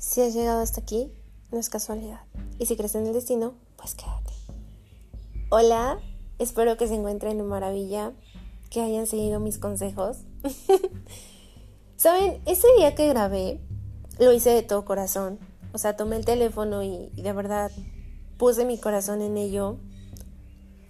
Si 0.00 0.22
has 0.22 0.32
llegado 0.32 0.62
hasta 0.62 0.80
aquí, 0.80 1.12
no 1.52 1.58
es 1.58 1.68
casualidad. 1.68 2.20
Y 2.58 2.64
si 2.64 2.74
crees 2.74 2.94
en 2.94 3.06
el 3.06 3.12
destino, 3.12 3.52
pues 3.76 3.94
quédate. 3.94 4.32
Hola, 5.50 6.00
espero 6.38 6.78
que 6.78 6.88
se 6.88 6.94
encuentren 6.94 7.38
en 7.38 7.46
maravilla, 7.46 8.14
que 8.70 8.80
hayan 8.80 9.06
seguido 9.06 9.40
mis 9.40 9.58
consejos. 9.58 10.16
Saben, 11.96 12.40
ese 12.46 12.66
día 12.78 12.94
que 12.94 13.08
grabé, 13.08 13.60
lo 14.18 14.32
hice 14.32 14.48
de 14.48 14.62
todo 14.62 14.86
corazón. 14.86 15.38
O 15.74 15.78
sea, 15.78 15.98
tomé 15.98 16.16
el 16.16 16.24
teléfono 16.24 16.82
y, 16.82 17.10
de 17.14 17.32
verdad 17.34 17.70
puse 18.38 18.64
mi 18.64 18.78
corazón 18.78 19.20
en 19.20 19.36
ello. 19.36 19.76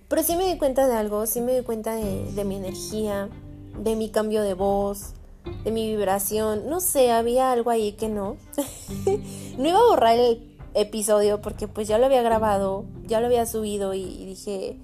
Pero 0.06 0.22
sí 0.22 0.36
me 0.36 0.46
di 0.46 0.56
cuenta 0.56 0.86
de 0.86 0.94
algo, 0.94 1.26
sí 1.26 1.40
me 1.40 1.58
di 1.58 1.64
cuenta 1.64 1.96
de, 1.96 2.30
de 2.30 2.44
mi 2.44 2.54
energía, 2.54 3.28
de 3.76 3.96
mi 3.96 4.10
cambio 4.10 4.42
de 4.42 4.54
voz, 4.54 5.14
de 5.64 5.70
mi 5.70 5.88
vibración. 5.88 6.68
No 6.68 6.80
sé, 6.80 7.10
había 7.10 7.52
algo 7.52 7.70
ahí 7.70 7.92
que 7.92 8.08
no. 8.08 8.36
no 9.58 9.68
iba 9.68 9.78
a 9.78 9.86
borrar 9.88 10.18
el 10.18 10.50
episodio 10.74 11.40
porque 11.40 11.68
pues 11.68 11.88
ya 11.88 11.98
lo 11.98 12.06
había 12.06 12.22
grabado, 12.22 12.84
ya 13.06 13.20
lo 13.20 13.26
había 13.26 13.46
subido 13.46 13.94
y, 13.94 14.24
dije, 14.24 14.76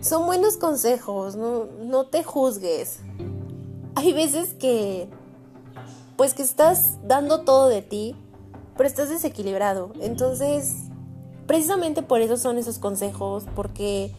son 0.00 0.26
buenos 0.26 0.56
consejos, 0.56 1.36
no, 1.36 1.66
no 1.80 2.06
te 2.06 2.22
juzgues. 2.24 3.00
Hay 3.94 4.12
veces 4.12 4.54
que, 4.54 5.08
pues 6.16 6.34
que 6.34 6.42
estás 6.42 6.98
dando 7.06 7.42
todo 7.42 7.68
de 7.68 7.82
ti, 7.82 8.16
pero 8.76 8.88
estás 8.88 9.10
desequilibrado. 9.10 9.92
Entonces, 10.00 10.84
precisamente 11.46 12.02
por 12.02 12.20
eso 12.20 12.36
son 12.36 12.58
esos 12.58 12.78
consejos, 12.78 13.44
porque 13.54 14.12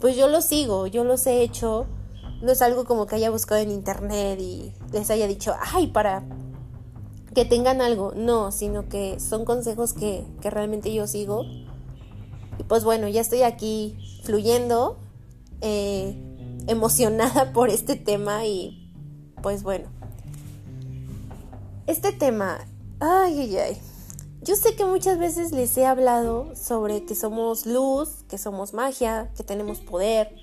pues 0.00 0.16
yo 0.16 0.28
los 0.28 0.44
sigo, 0.44 0.86
yo 0.86 1.04
los 1.04 1.26
he 1.26 1.42
hecho 1.42 1.86
no 2.40 2.52
es 2.52 2.62
algo 2.62 2.84
como 2.84 3.06
que 3.06 3.16
haya 3.16 3.30
buscado 3.30 3.60
en 3.60 3.70
internet 3.70 4.38
y 4.40 4.72
les 4.92 5.10
haya 5.10 5.26
dicho, 5.26 5.54
ay, 5.72 5.88
para 5.88 6.22
que 7.34 7.44
tengan 7.44 7.82
algo. 7.82 8.12
No, 8.16 8.50
sino 8.50 8.88
que 8.88 9.20
son 9.20 9.44
consejos 9.44 9.92
que, 9.92 10.24
realmente 10.42 10.92
yo 10.92 11.06
sigo. 11.06 11.44
Y 12.58 12.62
pues 12.66 12.82
bueno, 12.84 13.08
ya 13.08 13.20
estoy 13.20 13.42
aquí 13.42 13.98
fluyendo, 14.24 14.96
eh, 15.60 16.18
emocionada 16.66 17.52
por 17.54 17.68
este 17.68 17.96
tema 17.96 18.46
y 18.46 18.90
pues 19.42 19.62
bueno. 19.62 19.88
Este 21.86 22.12
tema, 22.12 22.66
ay, 23.00 23.38
ay, 23.38 23.56
ay. 23.58 23.76
Yo 24.40 24.56
sé 24.56 24.74
que 24.74 24.84
muchas 24.84 25.18
veces 25.18 25.52
les 25.52 25.76
he 25.76 25.84
hablado 25.84 26.54
sobre 26.56 27.04
que 27.04 27.14
somos 27.14 27.66
luz, 27.66 28.24
que 28.28 28.38
somos 28.38 28.74
magia, 28.74 29.30
que 29.36 29.42
tenemos 29.42 29.80
poder, 29.80 30.34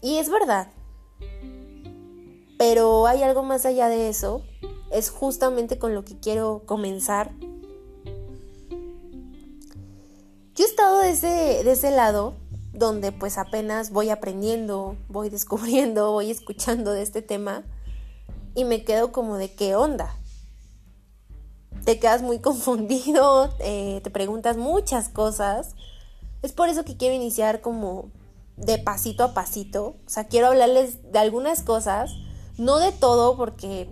y 0.00 0.18
es 0.18 0.30
verdad. 0.30 0.68
Pero 2.58 3.06
hay 3.06 3.22
algo 3.22 3.42
más 3.42 3.66
allá 3.66 3.88
de 3.88 4.08
eso. 4.08 4.42
Es 4.90 5.10
justamente 5.10 5.78
con 5.78 5.94
lo 5.94 6.04
que 6.04 6.18
quiero 6.18 6.62
comenzar. 6.64 7.32
Yo 10.54 10.64
he 10.64 10.68
estado 10.68 11.00
de 11.00 11.10
ese, 11.10 11.90
lado 11.90 12.34
donde 12.72 13.12
pues 13.12 13.36
apenas 13.36 13.90
voy 13.90 14.08
aprendiendo, 14.08 14.96
voy 15.08 15.28
descubriendo, 15.28 16.12
voy 16.12 16.30
escuchando 16.30 16.92
de 16.92 17.02
este 17.02 17.20
tema 17.20 17.64
y 18.54 18.64
me 18.64 18.82
quedo 18.82 19.12
como 19.12 19.36
de 19.36 19.52
qué 19.52 19.74
onda. 19.76 20.16
Te 21.84 21.98
quedas 21.98 22.22
muy 22.22 22.38
confundido, 22.40 23.54
eh, 23.58 24.00
te 24.02 24.10
preguntas 24.10 24.56
muchas 24.56 25.10
cosas. 25.10 25.74
Es 26.40 26.52
por 26.52 26.70
eso 26.70 26.86
que 26.86 26.96
quiero 26.96 27.14
iniciar 27.14 27.60
como 27.60 28.10
de 28.56 28.78
pasito 28.78 29.24
a 29.24 29.34
pasito. 29.34 29.96
O 30.06 30.10
sea, 30.10 30.24
quiero 30.24 30.48
hablarles 30.48 31.12
de 31.12 31.18
algunas 31.18 31.62
cosas, 31.62 32.10
no 32.58 32.78
de 32.78 32.92
todo, 32.92 33.36
porque 33.36 33.88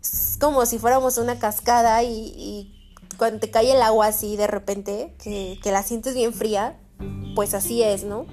es 0.00 0.36
como 0.40 0.66
si 0.66 0.78
fuéramos 0.78 1.18
una 1.18 1.38
cascada 1.38 2.02
y, 2.02 2.72
cuando 3.18 3.40
te 3.40 3.50
cae 3.50 3.72
el 3.72 3.80
agua 3.80 4.08
así 4.08 4.36
de 4.36 4.46
repente, 4.46 5.14
que, 5.22 5.58
la 5.64 5.82
sientes 5.82 6.14
bien 6.14 6.34
fría, 6.34 6.78
pues 7.34 7.54
así 7.54 7.82
es, 7.82 8.04
¿no? 8.04 8.26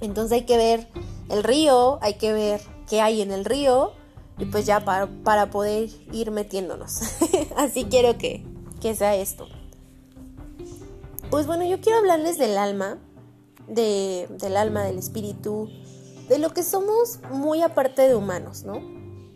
Entonces 0.00 0.32
hay 0.32 0.46
que 0.46 0.56
ver 0.56 0.88
el 1.28 1.44
río, 1.44 1.98
hay 2.00 2.14
que 2.14 2.32
ver 2.32 2.60
qué 2.88 3.02
hay 3.02 3.20
en 3.20 3.30
el 3.30 3.44
río 3.44 3.92
y 4.38 4.46
pues 4.46 4.64
ya 4.64 4.84
para, 4.84 5.06
para 5.22 5.50
poder 5.50 5.90
ir 6.12 6.30
metiéndonos. 6.30 7.00
así 7.56 7.84
quiero 7.84 8.16
que, 8.16 8.44
que 8.80 8.94
sea 8.94 9.14
esto. 9.16 9.46
Pues 11.30 11.46
bueno, 11.46 11.66
yo 11.66 11.80
quiero 11.80 11.98
hablarles 11.98 12.38
del 12.38 12.56
alma, 12.56 12.98
de, 13.68 14.28
del 14.30 14.56
alma, 14.56 14.82
del 14.84 14.98
espíritu, 14.98 15.68
de 16.28 16.38
lo 16.38 16.50
que 16.50 16.62
somos 16.62 17.20
muy 17.30 17.62
aparte 17.62 18.02
de 18.02 18.14
humanos, 18.14 18.64
¿no? 18.64 18.80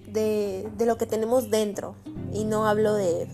De, 0.06 0.68
de 0.76 0.86
lo 0.86 0.98
que 0.98 1.06
tenemos 1.06 1.50
dentro. 1.50 1.94
Y 2.32 2.44
no 2.44 2.66
hablo 2.66 2.94
de 2.94 3.28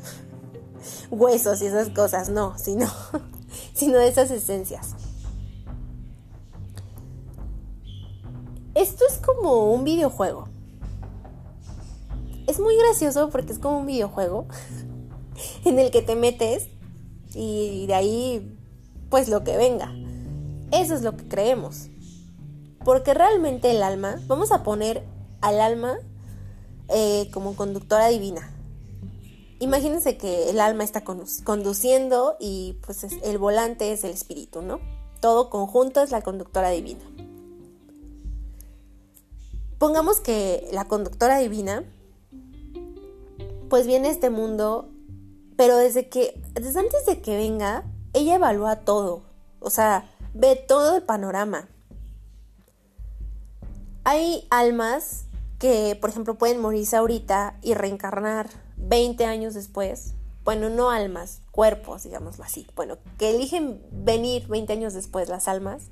huesos 1.11 1.63
y 1.63 1.67
esas 1.67 1.91
cosas, 1.91 2.31
no, 2.31 2.57
sino, 2.59 2.87
sino 3.73 3.99
de 3.99 4.09
esas 4.09 4.31
esencias. 4.31 4.95
Esto 8.75 9.05
es 9.09 9.19
como 9.19 9.73
un 9.73 9.83
videojuego. 9.83 10.49
Es 12.47 12.61
muy 12.61 12.77
gracioso 12.77 13.29
porque 13.29 13.53
es 13.53 13.59
como 13.59 13.81
un 13.81 13.87
videojuego 13.87 14.47
en 15.65 15.79
el 15.79 15.91
que 15.91 16.01
te 16.01 16.15
metes 16.15 16.69
y 17.35 17.87
de 17.87 17.95
ahí 17.95 18.59
pues 19.11 19.29
lo 19.29 19.43
que 19.43 19.57
venga. 19.57 19.93
Eso 20.71 20.95
es 20.95 21.03
lo 21.03 21.17
que 21.17 21.27
creemos. 21.29 21.89
Porque 22.85 23.15
realmente 23.15 23.71
el 23.71 23.83
alma, 23.83 24.17
vamos 24.27 24.53
a 24.53 24.63
poner 24.63 25.05
al 25.41 25.61
alma 25.61 25.99
eh, 26.89 27.29
como 27.33 27.57
conductora 27.57 28.09
divina. 28.09 28.55
Imagínense 29.61 30.17
que 30.17 30.51
el 30.51 30.61
alma 30.61 30.85
está 30.85 31.03
conduciendo 31.03 32.37
y 32.39 32.79
pues 32.87 33.03
el 33.03 33.39
volante 33.39 33.93
es 33.93 34.05
el 34.05 34.13
espíritu, 34.13 34.63
¿no? 34.63 34.79
Todo 35.21 35.51
conjunto 35.51 36.01
es 36.01 36.13
la 36.13 36.23
conductora 36.23 36.71
divina. 36.71 37.03
Pongamos 39.79 40.21
que 40.21 40.69
la 40.73 40.87
conductora 40.87 41.39
divina 41.39 41.85
pues 43.69 43.87
viene 43.87 44.09
a 44.09 44.13
este 44.13 44.31
mundo, 44.31 44.89
pero 45.57 45.77
desde 45.77 46.09
que 46.09 46.41
desde 46.55 46.79
antes 46.79 47.05
de 47.07 47.21
que 47.21 47.37
venga, 47.37 47.85
ella 48.13 48.37
evalúa 48.37 48.77
todo. 48.77 49.23
O 49.61 49.71
sea, 49.71 50.09
ve 50.39 50.55
todo 50.55 50.97
el 50.97 51.03
panorama. 51.03 51.69
Hay 54.05 54.47
almas 54.51 55.25
que, 55.59 55.99
por 56.01 56.11
ejemplo, 56.11 56.39
pueden 56.39 56.61
morirse 56.61 56.97
ahorita 56.97 57.59
y 57.61 57.75
reencarnar 57.75 58.49
20 58.77 59.25
años 59.25 59.55
después. 59.55 60.15
Bueno, 60.45 60.71
no 60.71 60.91
almas, 60.91 61.43
cuerpos, 61.51 62.05
digámoslo 62.05 62.45
así. 62.45 62.69
Bueno, 62.77 62.99
que 63.19 63.31
eligen 63.31 63.83
venir 63.91 64.47
20 64.47 64.73
años 64.73 64.95
después 64.95 65.29
las 65.29 65.49
almas. 65.49 65.91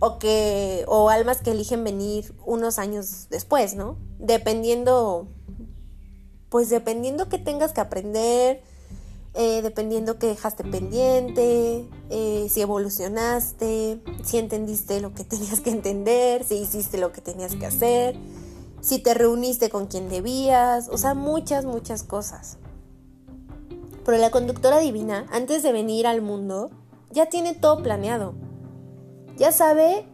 O 0.00 0.18
que. 0.18 0.84
o 0.88 1.08
almas 1.08 1.40
que 1.40 1.52
eligen 1.52 1.82
venir 1.84 2.34
unos 2.44 2.78
años 2.78 3.28
después, 3.30 3.74
¿no? 3.74 3.96
Dependiendo. 4.18 5.28
Pues 6.48 6.70
dependiendo 6.70 7.28
que 7.28 7.38
tengas 7.38 7.72
que 7.72 7.80
aprender, 7.80 8.62
eh, 9.34 9.62
dependiendo 9.62 10.18
que 10.18 10.26
dejaste 10.26 10.64
pendiente, 10.64 11.88
eh, 12.10 12.46
si 12.50 12.60
evolucionaste, 12.60 14.02
si 14.24 14.38
entendiste 14.38 15.00
lo 15.00 15.14
que 15.14 15.24
tenías 15.24 15.60
que 15.60 15.70
entender, 15.70 16.44
si 16.44 16.56
hiciste 16.56 16.98
lo 16.98 17.12
que 17.12 17.20
tenías 17.20 17.54
que 17.54 17.66
hacer, 17.66 18.16
si 18.80 18.98
te 18.98 19.14
reuniste 19.14 19.70
con 19.70 19.86
quien 19.86 20.08
debías, 20.08 20.88
o 20.88 20.98
sea, 20.98 21.14
muchas, 21.14 21.64
muchas 21.64 22.02
cosas. 22.02 22.58
Pero 24.04 24.18
la 24.18 24.30
conductora 24.30 24.78
divina, 24.78 25.26
antes 25.30 25.62
de 25.62 25.72
venir 25.72 26.06
al 26.06 26.22
mundo, 26.22 26.70
ya 27.10 27.26
tiene 27.26 27.54
todo 27.54 27.82
planeado. 27.82 28.34
Ya 29.36 29.52
sabe 29.52 30.06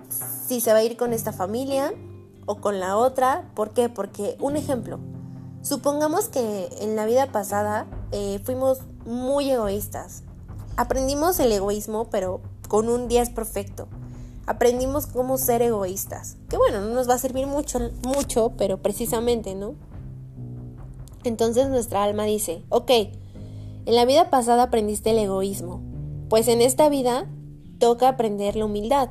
si 0.46 0.60
se 0.60 0.72
va 0.72 0.78
a 0.78 0.84
ir 0.84 0.96
con 0.96 1.12
esta 1.12 1.32
familia 1.32 1.94
o 2.46 2.56
con 2.56 2.80
la 2.80 2.96
otra. 2.96 3.50
¿Por 3.54 3.70
qué? 3.70 3.88
Porque, 3.88 4.36
un 4.40 4.56
ejemplo, 4.56 4.98
supongamos 5.62 6.28
que 6.28 6.68
en 6.80 6.96
la 6.96 7.06
vida 7.06 7.32
pasada 7.32 7.86
eh, 8.12 8.40
fuimos 8.44 8.80
muy 9.04 9.50
egoístas. 9.50 10.22
Aprendimos 10.76 11.38
el 11.40 11.52
egoísmo, 11.52 12.08
pero 12.10 12.40
con 12.68 12.88
un 12.88 13.08
10 13.08 13.30
perfecto. 13.30 13.88
Aprendimos 14.46 15.06
cómo 15.06 15.38
ser 15.38 15.62
egoístas. 15.62 16.36
Que 16.48 16.56
bueno, 16.56 16.80
no 16.80 16.88
nos 16.88 17.08
va 17.08 17.14
a 17.14 17.18
servir 17.18 17.46
mucho, 17.46 17.78
mucho, 18.02 18.52
pero 18.56 18.82
precisamente, 18.82 19.54
¿no? 19.54 19.74
Entonces 21.24 21.68
nuestra 21.68 22.02
alma 22.02 22.24
dice, 22.24 22.62
ok, 22.68 22.90
en 23.86 23.94
la 23.94 24.04
vida 24.04 24.30
pasada 24.30 24.64
aprendiste 24.64 25.10
el 25.10 25.18
egoísmo, 25.18 25.80
pues 26.28 26.48
en 26.48 26.60
esta 26.60 26.88
vida 26.88 27.26
toca 27.78 28.08
aprender 28.08 28.56
la 28.56 28.66
humildad. 28.66 29.08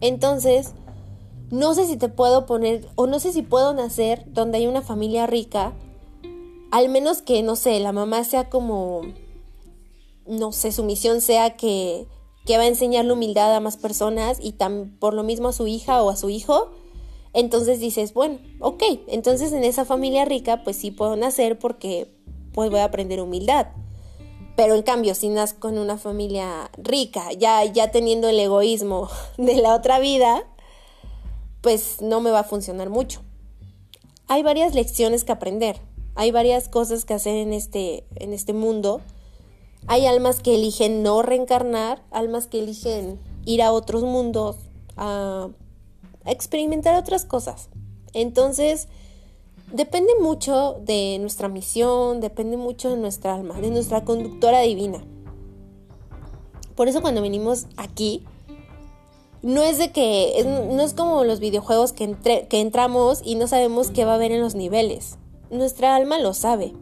Entonces, 0.00 0.74
no 1.50 1.74
sé 1.74 1.86
si 1.86 1.96
te 1.96 2.08
puedo 2.08 2.44
poner, 2.44 2.88
o 2.94 3.06
no 3.06 3.18
sé 3.20 3.32
si 3.32 3.42
puedo 3.42 3.72
nacer 3.72 4.24
donde 4.28 4.58
hay 4.58 4.66
una 4.66 4.82
familia 4.82 5.26
rica 5.26 5.72
al 6.70 6.88
menos 6.88 7.22
que, 7.22 7.42
no 7.42 7.56
sé, 7.56 7.80
la 7.80 7.92
mamá 7.92 8.24
sea 8.24 8.48
como, 8.50 9.02
no 10.26 10.52
sé, 10.52 10.72
su 10.72 10.84
misión 10.84 11.20
sea 11.20 11.56
que, 11.56 12.06
que 12.44 12.56
va 12.56 12.64
a 12.64 12.68
enseñar 12.68 13.04
la 13.04 13.14
humildad 13.14 13.54
a 13.54 13.60
más 13.60 13.76
personas 13.76 14.38
y 14.40 14.52
tan, 14.52 14.96
por 14.98 15.14
lo 15.14 15.22
mismo 15.22 15.48
a 15.48 15.52
su 15.52 15.66
hija 15.66 16.02
o 16.02 16.10
a 16.10 16.16
su 16.16 16.30
hijo. 16.30 16.70
Entonces 17.32 17.80
dices, 17.80 18.14
bueno, 18.14 18.38
ok, 18.60 18.82
entonces 19.08 19.52
en 19.52 19.64
esa 19.64 19.84
familia 19.84 20.24
rica 20.24 20.62
pues 20.64 20.76
sí 20.76 20.90
puedo 20.90 21.16
nacer 21.16 21.58
porque 21.58 22.10
pues 22.52 22.70
voy 22.70 22.80
a 22.80 22.84
aprender 22.84 23.20
humildad. 23.20 23.68
Pero 24.56 24.74
en 24.74 24.82
cambio, 24.82 25.14
si 25.14 25.28
nazco 25.28 25.60
con 25.60 25.78
una 25.78 25.98
familia 25.98 26.70
rica, 26.76 27.32
ya, 27.32 27.64
ya 27.64 27.92
teniendo 27.92 28.28
el 28.28 28.40
egoísmo 28.40 29.08
de 29.36 29.56
la 29.56 29.74
otra 29.74 30.00
vida, 30.00 30.44
pues 31.60 32.02
no 32.02 32.20
me 32.20 32.30
va 32.30 32.40
a 32.40 32.44
funcionar 32.44 32.90
mucho. 32.90 33.22
Hay 34.26 34.42
varias 34.42 34.74
lecciones 34.74 35.24
que 35.24 35.32
aprender, 35.32 35.80
hay 36.18 36.32
varias 36.32 36.68
cosas 36.68 37.04
que 37.04 37.14
hacer 37.14 37.36
en 37.36 37.52
este, 37.52 38.02
en 38.16 38.32
este 38.32 38.52
mundo. 38.52 39.00
Hay 39.86 40.04
almas 40.04 40.40
que 40.40 40.56
eligen 40.56 41.04
no 41.04 41.22
reencarnar, 41.22 42.02
almas 42.10 42.48
que 42.48 42.58
eligen 42.58 43.20
ir 43.44 43.62
a 43.62 43.70
otros 43.70 44.02
mundos, 44.02 44.56
a 44.96 45.48
experimentar 46.24 46.96
otras 46.96 47.24
cosas. 47.24 47.68
Entonces, 48.14 48.88
depende 49.72 50.12
mucho 50.20 50.80
de 50.84 51.18
nuestra 51.20 51.46
misión, 51.46 52.20
depende 52.20 52.56
mucho 52.56 52.90
de 52.90 52.96
nuestra 52.96 53.36
alma, 53.36 53.54
de 53.60 53.70
nuestra 53.70 54.04
conductora 54.04 54.62
divina. 54.62 55.04
Por 56.74 56.88
eso 56.88 57.00
cuando 57.00 57.22
venimos 57.22 57.66
aquí, 57.76 58.24
no 59.42 59.62
es 59.62 59.78
de 59.78 59.92
que, 59.92 60.44
no 60.68 60.82
es 60.82 60.94
como 60.94 61.22
los 61.22 61.38
videojuegos 61.38 61.92
que, 61.92 62.16
que 62.48 62.60
entramos 62.60 63.20
y 63.24 63.36
no 63.36 63.46
sabemos 63.46 63.90
qué 63.92 64.04
va 64.04 64.10
a 64.10 64.14
haber 64.16 64.32
en 64.32 64.40
los 64.40 64.56
niveles. 64.56 65.16
Nuestra 65.50 65.96
alma 65.96 66.18
lo 66.18 66.34
sabe. 66.34 66.72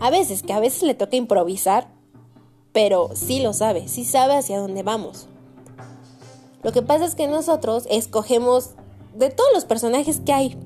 A 0.00 0.10
veces, 0.10 0.42
que 0.42 0.52
a 0.52 0.60
veces 0.60 0.82
le 0.82 0.94
toca 0.94 1.16
improvisar, 1.16 1.88
pero 2.72 3.10
sí 3.14 3.40
lo 3.40 3.52
sabe, 3.52 3.88
sí 3.88 4.04
sabe 4.04 4.36
hacia 4.36 4.58
dónde 4.58 4.82
vamos. 4.82 5.26
Lo 6.62 6.72
que 6.72 6.82
pasa 6.82 7.04
es 7.04 7.14
que 7.14 7.26
nosotros 7.26 7.86
escogemos 7.90 8.70
de 9.14 9.30
todos 9.30 9.50
los 9.52 9.64
personajes 9.64 10.20
que 10.20 10.32
hay, 10.32 10.58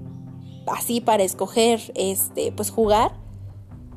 así 0.67 1.01
para 1.01 1.23
escoger, 1.23 1.81
este, 1.95 2.53
pues 2.53 2.71
jugar, 2.71 3.13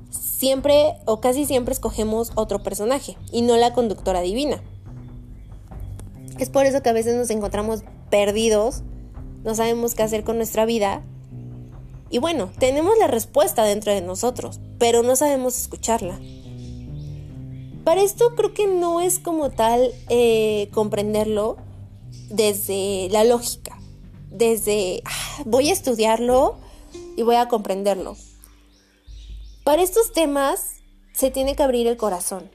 siempre 0.09 0.95
o 1.05 1.19
casi 1.19 1.45
siempre 1.45 1.73
escogemos 1.73 2.31
otro 2.35 2.61
personaje 2.63 3.17
y 3.31 3.41
no 3.41 3.57
la 3.57 3.73
conductora 3.73 4.21
divina. 4.21 4.61
Es 6.39 6.49
por 6.49 6.65
eso 6.65 6.81
que 6.83 6.89
a 6.89 6.93
veces 6.93 7.15
nos 7.15 7.29
encontramos 7.31 7.83
perdidos, 8.09 8.83
no 9.43 9.55
sabemos 9.55 9.95
qué 9.95 10.03
hacer 10.03 10.23
con 10.23 10.37
nuestra 10.37 10.65
vida. 10.65 11.03
Y 12.09 12.19
bueno, 12.19 12.51
tenemos 12.59 12.97
la 12.97 13.07
respuesta 13.07 13.63
dentro 13.63 13.93
de 13.93 14.01
nosotros, 14.01 14.59
pero 14.77 15.03
no 15.03 15.15
sabemos 15.15 15.57
escucharla. 15.57 16.19
Para 17.83 18.01
esto 18.01 18.35
creo 18.35 18.53
que 18.53 18.67
no 18.67 18.99
es 19.01 19.19
como 19.19 19.49
tal 19.49 19.93
eh, 20.09 20.69
comprenderlo 20.73 21.57
desde 22.29 23.07
la 23.11 23.23
lógica, 23.23 23.79
desde 24.29 25.01
ah, 25.05 25.43
voy 25.45 25.69
a 25.69 25.73
estudiarlo 25.73 26.57
y 27.15 27.23
voy 27.23 27.35
a 27.35 27.47
comprenderlo. 27.47 28.17
Para 29.63 29.81
estos 29.81 30.11
temas 30.13 30.77
se 31.13 31.31
tiene 31.31 31.55
que 31.55 31.63
abrir 31.63 31.87
el 31.87 31.97
corazón. 31.97 32.51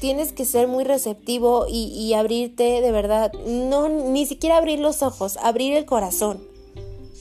Tienes 0.00 0.32
que 0.32 0.44
ser 0.44 0.66
muy 0.66 0.84
receptivo 0.84 1.66
y, 1.68 2.14
abrirte 2.14 2.80
de 2.80 2.90
verdad. 2.90 3.32
No, 3.46 3.88
ni 3.88 4.26
siquiera 4.26 4.56
abrir 4.56 4.80
los 4.80 5.02
ojos, 5.02 5.36
abrir 5.36 5.74
el 5.74 5.84
corazón. 5.84 6.51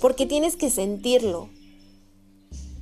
Porque 0.02 0.26
tienes 0.26 0.58
que 0.58 0.72
sentirlo. 0.72 1.48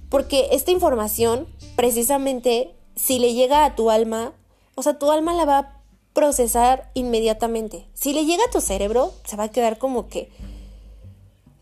Porque 0.09 0.47
esta 0.53 0.71
información, 0.71 1.47
precisamente, 1.75 2.73
si 2.95 3.19
le 3.19 3.33
llega 3.33 3.65
a 3.65 3.75
tu 3.75 3.91
alma, 3.91 4.33
o 4.75 4.81
sea, 4.81 4.97
tu 4.97 5.11
alma 5.11 5.33
la 5.33 5.45
va 5.45 5.59
a 5.59 5.83
procesar 6.13 6.89
inmediatamente. 6.95 7.87
Si 7.93 8.13
le 8.13 8.25
llega 8.25 8.43
a 8.45 8.51
tu 8.51 8.61
cerebro, 8.61 9.13
se 9.25 9.35
va 9.35 9.43
a 9.43 9.51
quedar 9.51 9.77
como 9.77 10.07
que, 10.07 10.31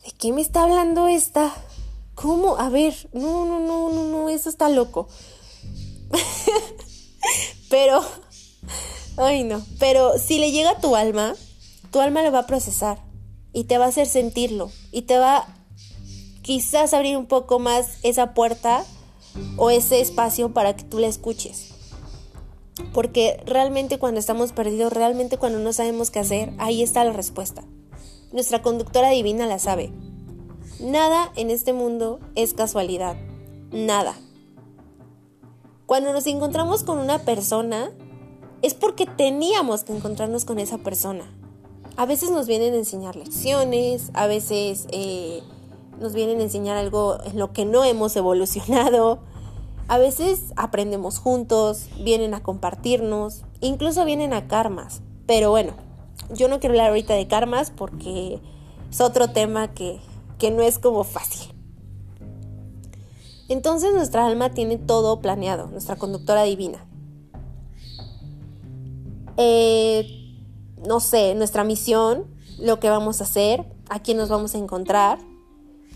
¿de 0.05 0.11
qué 0.17 0.31
me 0.31 0.41
está 0.41 0.63
hablando 0.63 1.07
esta? 1.07 1.53
¿Cómo? 2.15 2.57
A 2.57 2.69
ver, 2.69 3.09
no, 3.11 3.45
no, 3.45 3.59
no, 3.59 3.91
no, 3.91 4.03
no, 4.03 4.29
eso 4.29 4.49
está 4.49 4.69
loco. 4.69 5.09
pero, 7.69 8.01
ay 9.17 9.43
no, 9.43 9.61
pero 9.79 10.17
si 10.17 10.39
le 10.39 10.51
llega 10.51 10.71
a 10.71 10.79
tu 10.79 10.95
alma, 10.95 11.35
tu 11.91 11.99
alma 11.99 12.21
lo 12.21 12.31
va 12.31 12.39
a 12.39 12.47
procesar 12.47 13.06
y 13.57 13.63
te 13.63 13.79
va 13.79 13.85
a 13.85 13.87
hacer 13.87 14.05
sentirlo 14.05 14.69
y 14.91 15.01
te 15.01 15.17
va 15.17 15.47
quizás 16.43 16.93
abrir 16.93 17.17
un 17.17 17.25
poco 17.25 17.57
más 17.57 17.97
esa 18.03 18.35
puerta 18.35 18.85
o 19.55 19.71
ese 19.71 19.99
espacio 19.99 20.53
para 20.53 20.75
que 20.75 20.83
tú 20.83 20.99
la 20.99 21.07
escuches. 21.07 21.73
Porque 22.93 23.41
realmente 23.47 23.97
cuando 23.97 24.19
estamos 24.19 24.51
perdidos, 24.51 24.93
realmente 24.93 25.39
cuando 25.39 25.57
no 25.57 25.73
sabemos 25.73 26.11
qué 26.11 26.19
hacer, 26.19 26.53
ahí 26.59 26.83
está 26.83 27.03
la 27.03 27.13
respuesta. 27.13 27.63
Nuestra 28.31 28.61
conductora 28.61 29.09
divina 29.09 29.47
la 29.47 29.57
sabe. 29.57 29.91
Nada 30.79 31.31
en 31.35 31.49
este 31.49 31.73
mundo 31.73 32.19
es 32.35 32.53
casualidad. 32.53 33.17
Nada. 33.71 34.13
Cuando 35.87 36.13
nos 36.13 36.27
encontramos 36.27 36.83
con 36.83 36.99
una 36.99 37.23
persona, 37.25 37.89
es 38.61 38.75
porque 38.75 39.07
teníamos 39.07 39.83
que 39.83 39.95
encontrarnos 39.95 40.45
con 40.45 40.59
esa 40.59 40.77
persona. 40.77 41.36
A 41.97 42.05
veces 42.05 42.31
nos 42.31 42.47
vienen 42.47 42.73
a 42.73 42.77
enseñar 42.77 43.15
lecciones, 43.15 44.11
a 44.13 44.27
veces 44.27 44.87
eh, 44.91 45.41
nos 45.99 46.13
vienen 46.13 46.39
a 46.39 46.43
enseñar 46.43 46.77
algo 46.77 47.17
en 47.25 47.37
lo 47.37 47.51
que 47.51 47.65
no 47.65 47.83
hemos 47.83 48.15
evolucionado, 48.15 49.19
a 49.89 49.97
veces 49.97 50.53
aprendemos 50.55 51.19
juntos, 51.19 51.87
vienen 51.99 52.33
a 52.33 52.43
compartirnos, 52.43 53.43
incluso 53.59 54.05
vienen 54.05 54.33
a 54.33 54.47
karmas. 54.47 55.01
Pero 55.25 55.49
bueno, 55.49 55.73
yo 56.33 56.47
no 56.47 56.59
quiero 56.59 56.73
hablar 56.73 56.89
ahorita 56.89 57.15
de 57.15 57.27
karmas 57.27 57.71
porque 57.71 58.39
es 58.89 59.01
otro 59.01 59.29
tema 59.31 59.73
que 59.73 59.99
que 60.37 60.51
no 60.51 60.61
es 60.61 60.79
como 60.79 61.03
fácil. 61.03 61.53
Entonces 63.49 63.93
nuestra 63.93 64.25
alma 64.25 64.53
tiene 64.53 64.77
todo 64.77 65.21
planeado, 65.21 65.67
nuestra 65.67 65.95
conductora 65.95 66.43
divina. 66.43 66.85
Eh, 69.37 70.16
no 70.85 70.99
sé, 70.99 71.35
nuestra 71.35 71.63
misión, 71.63 72.25
lo 72.59 72.79
que 72.79 72.89
vamos 72.89 73.21
a 73.21 73.25
hacer, 73.25 73.65
a 73.89 74.01
quién 74.01 74.17
nos 74.17 74.29
vamos 74.29 74.55
a 74.55 74.57
encontrar. 74.57 75.19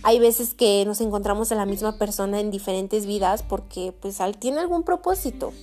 Hay 0.03 0.19
veces 0.19 0.53
que 0.53 0.83
nos 0.85 1.01
encontramos 1.01 1.51
a 1.51 1.55
la 1.55 1.65
misma 1.65 1.97
persona 1.97 2.39
en 2.39 2.49
diferentes 2.49 3.05
vidas 3.05 3.43
porque 3.43 3.93
pues 3.99 4.17
tiene 4.39 4.59
algún 4.59 4.83
propósito 4.83 5.53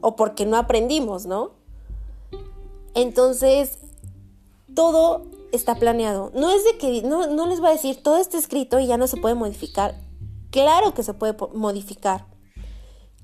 o 0.00 0.16
porque 0.16 0.44
no 0.44 0.56
aprendimos, 0.56 1.26
¿no? 1.26 1.52
Entonces, 2.94 3.78
todo 4.74 5.26
está 5.52 5.76
planeado. 5.76 6.30
No 6.34 6.50
es 6.50 6.64
de 6.64 6.76
que, 6.78 7.02
no, 7.02 7.26
no 7.26 7.46
les 7.46 7.60
voy 7.60 7.70
a 7.70 7.72
decir, 7.72 8.02
todo 8.02 8.18
está 8.18 8.38
escrito 8.38 8.80
y 8.80 8.86
ya 8.86 8.96
no 8.96 9.06
se 9.06 9.16
puede 9.16 9.34
modificar. 9.34 9.94
Claro 10.50 10.94
que 10.94 11.02
se 11.02 11.14
puede 11.14 11.36
modificar. 11.54 12.26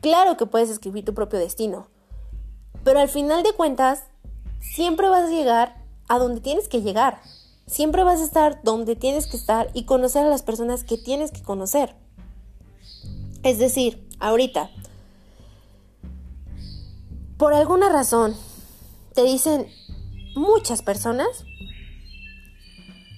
Claro 0.01 0.37
que 0.37 0.47
puedes 0.47 0.71
escribir 0.71 1.05
tu 1.05 1.15
propio 1.15 1.39
destino. 1.39 1.89
Pero 2.85 3.01
al 3.01 3.09
final 3.09 3.43
de 3.43 3.53
cuentas, 3.53 4.05
siempre 4.61 5.09
vas 5.09 5.29
a 5.29 5.33
llegar 5.33 5.83
a 6.09 6.19
donde 6.19 6.41
tienes 6.41 6.69
que 6.69 6.83
llegar. 6.83 7.21
Siempre 7.67 8.05
vas 8.05 8.21
a 8.21 8.25
estar 8.25 8.61
donde 8.63 8.95
tienes 8.95 9.27
que 9.27 9.37
estar 9.37 9.71
y 9.75 9.85
conocer 9.85 10.25
a 10.25 10.31
las 10.31 10.43
personas 10.43 10.85
que 10.85 10.99
tienes 10.99 11.33
que 11.33 11.43
conocer. 11.43 11.97
Es 13.43 13.59
decir, 13.59 14.07
ahorita, 14.21 14.71
por 17.37 17.55
alguna 17.55 17.89
razón, 17.89 18.37
te 19.15 19.23
dicen 19.25 19.67
muchas 20.35 20.83
personas 20.83 21.45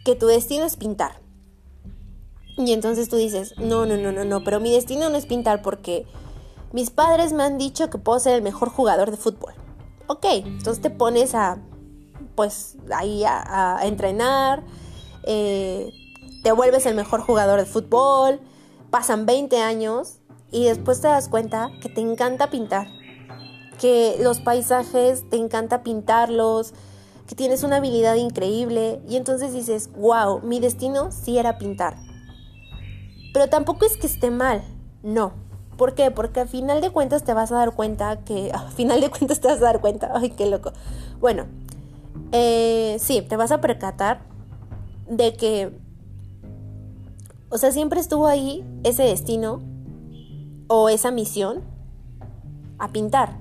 que 0.04 0.14
tu 0.14 0.26
destino 0.26 0.64
es 0.64 0.76
pintar. 0.76 1.21
Y 2.57 2.73
entonces 2.73 3.09
tú 3.09 3.16
dices, 3.16 3.54
no, 3.59 3.87
no, 3.87 3.97
no, 3.97 4.11
no, 4.11 4.25
no, 4.25 4.42
pero 4.42 4.59
mi 4.59 4.73
destino 4.73 5.11
no 5.11 5.16
es 5.16 5.26
pintar 5.26 5.62
porque 5.62 6.07
mis 6.73 6.90
padres 6.90 7.33
me 7.33 7.42
han 7.42 7.59
dicho 7.59 7.88
que 7.88 7.99
puedo 7.99 8.18
ser 8.18 8.35
el 8.35 8.42
mejor 8.42 8.68
jugador 8.71 9.11
de 9.11 9.16
fútbol. 9.16 9.54
Ok, 10.11 10.25
entonces 10.25 10.81
te 10.81 10.88
pones 10.88 11.35
a, 11.35 11.59
pues, 12.35 12.77
ahí 12.95 13.25
a, 13.27 13.79
entrenar, 13.83 14.62
eh, 15.25 15.93
te 16.43 16.50
vuelves 16.53 16.87
el 16.87 16.95
mejor 16.95 17.21
jugador 17.21 17.61
de 17.61 17.67
fútbol, 17.67 18.41
pasan 18.91 19.27
20 19.27 19.61
años 19.61 20.21
y 20.50 20.65
después 20.65 21.03
te 21.03 21.09
das 21.09 21.29
cuenta 21.29 21.71
que 21.83 21.91
te 21.91 22.00
encanta 22.00 22.49
pintar, 22.49 22.88
que 23.79 24.17
los 24.21 24.41
paisajes 24.41 25.29
te 25.29 25.37
encanta 25.37 25.83
pintarlos, 25.83 26.73
que 27.27 27.35
tienes 27.35 27.62
una 27.62 27.77
habilidad 27.77 28.15
increíble 28.15 29.03
y 29.07 29.17
entonces 29.17 29.53
dices, 29.53 29.91
wow, 29.95 30.41
mi 30.41 30.59
destino 30.59 31.12
sí 31.12 31.37
era 31.37 31.59
pintar. 31.59 31.99
Pero 33.35 33.49
tampoco 33.49 33.85
es 33.85 33.99
que 33.99 34.07
esté 34.07 34.31
mal, 34.31 34.62
no. 35.03 35.48
¿Por 35.79 35.95
qué? 35.95 36.11
Porque 36.11 36.41
al 36.41 36.49
final 36.49 36.81
de 36.81 36.91
cuentas 36.91 37.23
te 37.23 37.33
vas 37.33 37.53
a 37.53 37.55
dar 37.55 37.73
cuenta 37.73 38.19
que... 38.25 38.51
Al 38.53 38.71
final 38.73 39.01
de 39.01 39.09
cuentas 39.09 39.41
te 39.41 39.49
vas 39.49 39.59
a 39.59 39.65
dar 39.65 39.81
cuenta, 39.81 40.11
ay, 40.15 40.31
qué 40.31 40.45
loco. 40.45 40.73
Bueno, 41.21 41.47
eh, 42.33 42.97
sí, 42.99 43.23
te 43.23 43.37
vas 43.37 43.53
a 43.53 43.63
percatar 43.63 44.21
de 45.09 45.35
que... 45.35 45.71
O 47.49 47.57
sea, 47.57 47.73
siempre 47.73 48.01
estuvo 48.01 48.27
ahí 48.27 48.63
ese 48.83 49.05
destino 49.05 49.63
o 50.67 50.91
esa 50.91 51.11
misión 51.11 51.63
a 52.79 52.89
pintar. 52.89 53.39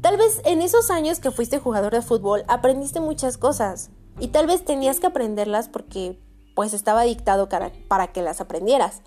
Tal 0.00 0.16
vez 0.16 0.40
en 0.44 0.62
esos 0.62 0.90
años 0.90 1.20
que 1.20 1.30
fuiste 1.30 1.60
jugador 1.60 1.92
de 1.92 2.02
fútbol 2.02 2.42
aprendiste 2.48 2.98
muchas 2.98 3.36
cosas 3.38 3.90
y 4.18 4.28
tal 4.28 4.48
vez 4.48 4.64
tenías 4.64 4.98
que 4.98 5.06
aprenderlas 5.06 5.68
porque 5.68 6.18
pues 6.56 6.74
estaba 6.74 7.02
dictado 7.02 7.48
para 7.88 8.08
que 8.08 8.22
las 8.22 8.40
aprendieras. 8.40 9.02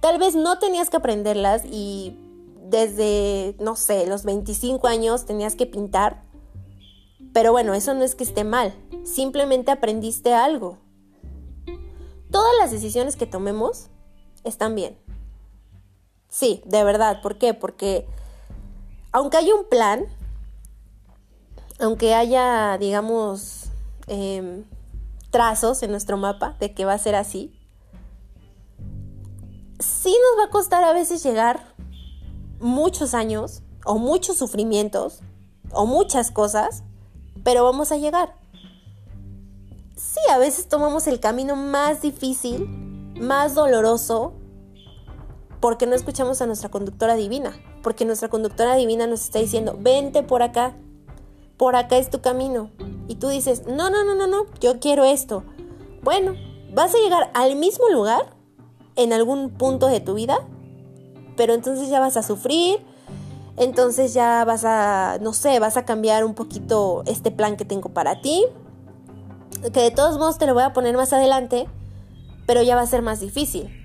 Tal 0.00 0.18
vez 0.18 0.34
no 0.34 0.58
tenías 0.58 0.90
que 0.90 0.96
aprenderlas 0.96 1.62
y 1.64 2.16
desde, 2.62 3.54
no 3.58 3.76
sé, 3.76 4.06
los 4.06 4.24
25 4.24 4.86
años 4.86 5.26
tenías 5.26 5.54
que 5.54 5.66
pintar. 5.66 6.22
Pero 7.32 7.52
bueno, 7.52 7.74
eso 7.74 7.94
no 7.94 8.02
es 8.02 8.14
que 8.14 8.24
esté 8.24 8.44
mal, 8.44 8.74
simplemente 9.04 9.70
aprendiste 9.70 10.32
algo. 10.32 10.78
Todas 12.30 12.52
las 12.60 12.70
decisiones 12.70 13.16
que 13.16 13.26
tomemos 13.26 13.88
están 14.44 14.74
bien. 14.74 14.98
Sí, 16.28 16.62
de 16.64 16.84
verdad, 16.84 17.20
¿por 17.22 17.38
qué? 17.38 17.54
Porque 17.54 18.06
aunque 19.12 19.36
haya 19.36 19.54
un 19.54 19.68
plan, 19.68 20.06
aunque 21.80 22.14
haya, 22.14 22.78
digamos, 22.78 23.64
em, 24.06 24.64
trazos 25.30 25.82
en 25.82 25.90
nuestro 25.90 26.16
mapa 26.16 26.56
de 26.60 26.72
que 26.72 26.84
va 26.84 26.94
a 26.94 26.98
ser 26.98 27.16
así, 27.16 27.59
sí 29.80 30.10
nos 30.10 30.38
va 30.38 30.48
a 30.48 30.50
costar 30.50 30.84
a 30.84 30.92
veces 30.92 31.22
llegar 31.22 31.74
muchos 32.60 33.14
años 33.14 33.62
o 33.84 33.98
muchos 33.98 34.36
sufrimientos 34.36 35.20
o 35.72 35.86
muchas 35.86 36.30
cosas, 36.30 36.84
pero 37.42 37.64
vamos 37.64 37.90
a 37.90 37.96
llegar. 37.96 38.34
Sí, 39.96 40.20
a 40.30 40.38
veces 40.38 40.68
tomamos 40.68 41.06
el 41.06 41.20
camino 41.20 41.56
más 41.56 42.02
difícil, 42.02 42.68
más 43.18 43.54
doloroso, 43.54 44.34
porque 45.60 45.86
no 45.86 45.94
escuchamos 45.94 46.40
a 46.40 46.46
nuestra 46.46 46.70
conductora 46.70 47.16
divina, 47.16 47.52
porque 47.82 48.04
nuestra 48.04 48.28
conductora 48.28 48.74
divina 48.76 49.06
nos 49.06 49.22
está 49.22 49.38
diciendo, 49.38 49.76
vente 49.78 50.22
por 50.22 50.42
acá, 50.42 50.74
por 51.56 51.76
acá 51.76 51.96
es 51.98 52.10
tu 52.10 52.20
camino. 52.20 52.70
Y 53.08 53.16
tú 53.16 53.28
dices, 53.28 53.66
no, 53.66 53.90
no, 53.90 54.04
no, 54.04 54.14
no, 54.14 54.26
no, 54.26 54.46
yo 54.60 54.80
quiero 54.80 55.04
esto. 55.04 55.44
Bueno, 56.02 56.34
vas 56.72 56.94
a 56.94 56.98
llegar 56.98 57.30
al 57.34 57.56
mismo 57.56 57.88
lugar 57.90 58.39
en 58.96 59.12
algún 59.12 59.50
punto 59.50 59.86
de 59.86 60.00
tu 60.00 60.14
vida, 60.14 60.38
pero 61.36 61.54
entonces 61.54 61.88
ya 61.88 62.00
vas 62.00 62.16
a 62.16 62.22
sufrir, 62.22 62.80
entonces 63.56 64.14
ya 64.14 64.44
vas 64.44 64.64
a, 64.64 65.18
no 65.20 65.32
sé, 65.32 65.58
vas 65.58 65.76
a 65.76 65.84
cambiar 65.84 66.24
un 66.24 66.34
poquito 66.34 67.02
este 67.06 67.30
plan 67.30 67.56
que 67.56 67.64
tengo 67.64 67.90
para 67.90 68.20
ti, 68.20 68.44
que 69.72 69.80
de 69.80 69.90
todos 69.90 70.18
modos 70.18 70.38
te 70.38 70.46
lo 70.46 70.54
voy 70.54 70.62
a 70.62 70.72
poner 70.72 70.96
más 70.96 71.12
adelante, 71.12 71.66
pero 72.46 72.62
ya 72.62 72.76
va 72.76 72.82
a 72.82 72.86
ser 72.86 73.02
más 73.02 73.20
difícil. 73.20 73.76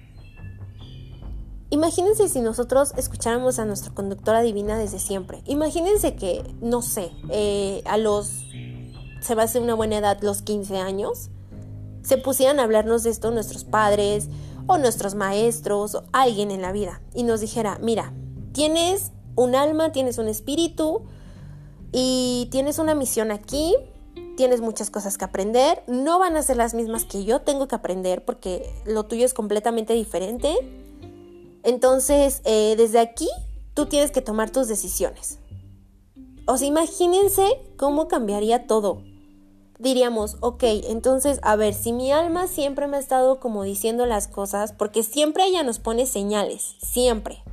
Imagínense 1.71 2.29
si 2.29 2.41
nosotros 2.41 2.93
escucháramos 2.95 3.59
a 3.59 3.65
nuestra 3.65 3.93
conductora 3.93 4.41
divina 4.41 4.77
desde 4.77 4.99
siempre. 4.99 5.41
Imagínense 5.45 6.15
que, 6.15 6.43
no 6.61 6.81
sé, 6.81 7.11
eh, 7.29 7.81
a 7.85 7.97
los, 7.97 8.45
se 9.19 9.35
va 9.35 9.41
a 9.41 9.45
hacer 9.45 9.61
una 9.61 9.73
buena 9.73 9.97
edad, 9.97 10.19
los 10.21 10.41
15 10.41 10.77
años, 10.77 11.31
se 12.03 12.17
pusieran 12.17 12.59
a 12.59 12.63
hablarnos 12.63 13.03
de 13.03 13.09
esto 13.09 13.31
nuestros 13.31 13.63
padres 13.63 14.29
o 14.67 14.77
nuestros 14.77 15.15
maestros 15.15 15.95
o 15.95 16.03
alguien 16.11 16.51
en 16.51 16.61
la 16.61 16.71
vida 16.71 17.01
y 17.13 17.23
nos 17.23 17.41
dijera, 17.41 17.77
mira, 17.81 18.13
tienes 18.53 19.11
un 19.35 19.55
alma, 19.55 19.91
tienes 19.91 20.17
un 20.17 20.27
espíritu 20.27 21.03
y 21.91 22.47
tienes 22.51 22.79
una 22.79 22.95
misión 22.95 23.31
aquí, 23.31 23.75
tienes 24.37 24.61
muchas 24.61 24.89
cosas 24.89 25.17
que 25.17 25.25
aprender, 25.25 25.83
no 25.87 26.19
van 26.19 26.35
a 26.35 26.43
ser 26.43 26.57
las 26.57 26.73
mismas 26.73 27.05
que 27.05 27.23
yo 27.23 27.41
tengo 27.41 27.67
que 27.67 27.75
aprender 27.75 28.25
porque 28.25 28.69
lo 28.85 29.05
tuyo 29.05 29.25
es 29.25 29.33
completamente 29.33 29.93
diferente 29.93 30.57
entonces, 31.65 32.41
eh, 32.45 32.75
desde 32.77 32.99
aquí, 32.99 33.27
tú 33.73 33.87
tienes 33.87 34.11
que 34.11 34.21
tomar 34.21 34.51
tus 34.51 34.67
decisiones. 34.67 35.39
O 36.45 36.57
sea, 36.57 36.67
imagínense 36.67 37.43
cómo 37.75 38.07
cambiaría 38.07 38.67
todo. 38.67 39.01
Diríamos, 39.77 40.37
ok, 40.39 40.63
entonces, 40.63 41.39
a 41.41 41.57
ver, 41.57 41.73
si 41.73 41.91
mi 41.91 42.11
alma 42.11 42.47
siempre 42.47 42.87
me 42.87 42.95
ha 42.95 42.99
estado 42.99 43.41
como 43.41 43.63
diciendo 43.63 44.05
las 44.05 44.27
cosas, 44.27 44.71
porque 44.71 45.03
siempre 45.03 45.45
ella 45.45 45.63
nos 45.63 45.79
pone 45.79 46.05
señales, 46.05 46.75
siempre. 46.81 47.43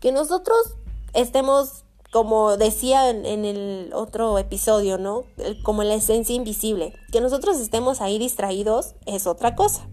Que 0.00 0.10
nosotros 0.10 0.56
estemos, 1.12 1.84
como 2.10 2.56
decía 2.56 3.10
en, 3.10 3.26
en 3.26 3.44
el 3.44 3.90
otro 3.92 4.38
episodio, 4.38 4.96
¿no? 4.96 5.24
Como 5.64 5.82
la 5.82 5.94
esencia 5.94 6.34
invisible. 6.34 6.94
Que 7.12 7.20
nosotros 7.20 7.60
estemos 7.60 8.00
ahí 8.00 8.18
distraídos 8.18 8.94
es 9.04 9.26
otra 9.26 9.54
cosa. 9.54 9.86